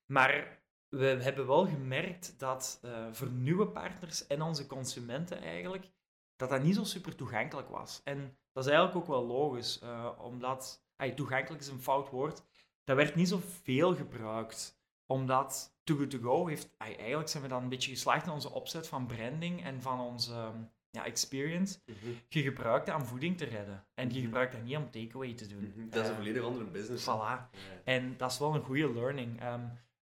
[0.05, 5.91] Maar we hebben wel gemerkt dat eh, voor nieuwe partners en onze consumenten eigenlijk,
[6.35, 8.01] dat dat niet zo super toegankelijk was.
[8.03, 12.43] En dat is eigenlijk ook wel logisch, eh, omdat ay, toegankelijk is een fout woord.
[12.83, 17.63] Dat werd niet zoveel gebruikt, omdat Too Good To Go heeft, eigenlijk zijn we dan
[17.63, 20.57] een beetje geslaagd in onze opzet van branding en van onze ehm,
[20.89, 21.79] ja, experience.
[21.85, 21.95] Mhm,
[22.29, 23.85] Je gebruikt dat om voeding te redden.
[23.93, 24.23] En je Mhm.
[24.23, 25.73] gebruikt dat niet om takeaway te doen.
[25.75, 27.03] Mhm, Dat is een Eh, volledig andere business.
[27.03, 27.07] Voilà.
[27.09, 27.49] Ja.
[27.83, 29.39] En dat is wel een goede learning.
[29.41, 29.65] Ehm,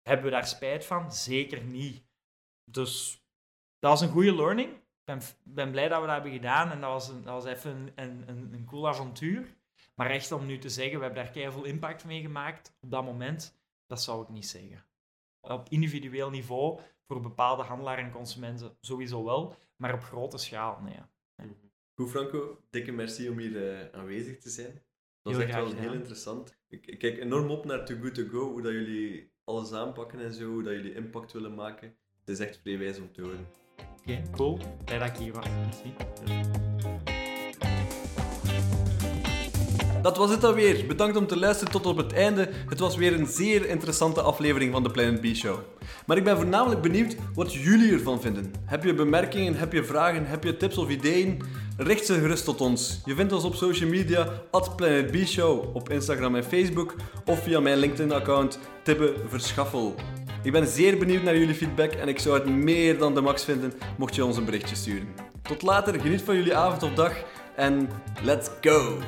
[0.02, 1.12] hebben we daar spijt van?
[1.12, 2.02] Zeker niet.
[2.64, 3.22] Dus
[3.78, 4.68] dat was een goede learning.
[4.72, 7.52] Ik ben, ben blij dat we dat hebben gedaan en dat was, een, dat was
[7.52, 9.56] even een, een, een, cool avontuur.
[9.94, 13.04] Maar echt om nu te zeggen, we hebben daar keihard impact mee gemaakt op dat
[13.04, 14.84] moment, dat zou ik niet zeggen.
[15.48, 21.48] Op individueel niveau, voor bepaalde handelaren en consumenten sowieso wel, maar op grote schaal, nee.
[21.94, 24.72] Goed, Franco, dikke merci om hier eh, aanwezig te zijn.
[25.22, 26.58] Dat was Heel echt wel heel interessant.
[26.68, 30.20] Ik, ik kijk enorm op naar Too Good To Go, hoe dat jullie alles aanpakken
[30.20, 31.96] en zo, hoe dat jullie impact willen maken.
[32.20, 33.46] Het is echt vrij wijs om te horen.
[34.00, 34.58] Oké, cool.
[34.84, 35.46] Blij dat ik hier was.
[35.48, 37.07] Merci.
[40.02, 40.86] Dat was het dan weer.
[40.86, 42.48] Bedankt om te luisteren tot op het einde.
[42.68, 45.58] Het was weer een zeer interessante aflevering van de Planet B Show.
[46.06, 48.52] Maar ik ben voornamelijk benieuwd wat jullie ervan vinden.
[48.64, 51.42] Heb je bemerkingen, heb je vragen, heb je tips of ideeën?
[51.76, 53.00] Richt ze gerust tot ons.
[53.04, 56.94] Je vindt ons op social media at Planet B Show op Instagram en Facebook
[57.24, 59.94] of via mijn LinkedIn-account Tibbe Verschaffel.
[60.42, 63.44] Ik ben zeer benieuwd naar jullie feedback en ik zou het meer dan de max
[63.44, 65.08] vinden mocht je ons een berichtje sturen.
[65.42, 67.12] Tot later, geniet van jullie avond of dag
[67.56, 67.88] en
[68.22, 68.98] let's go!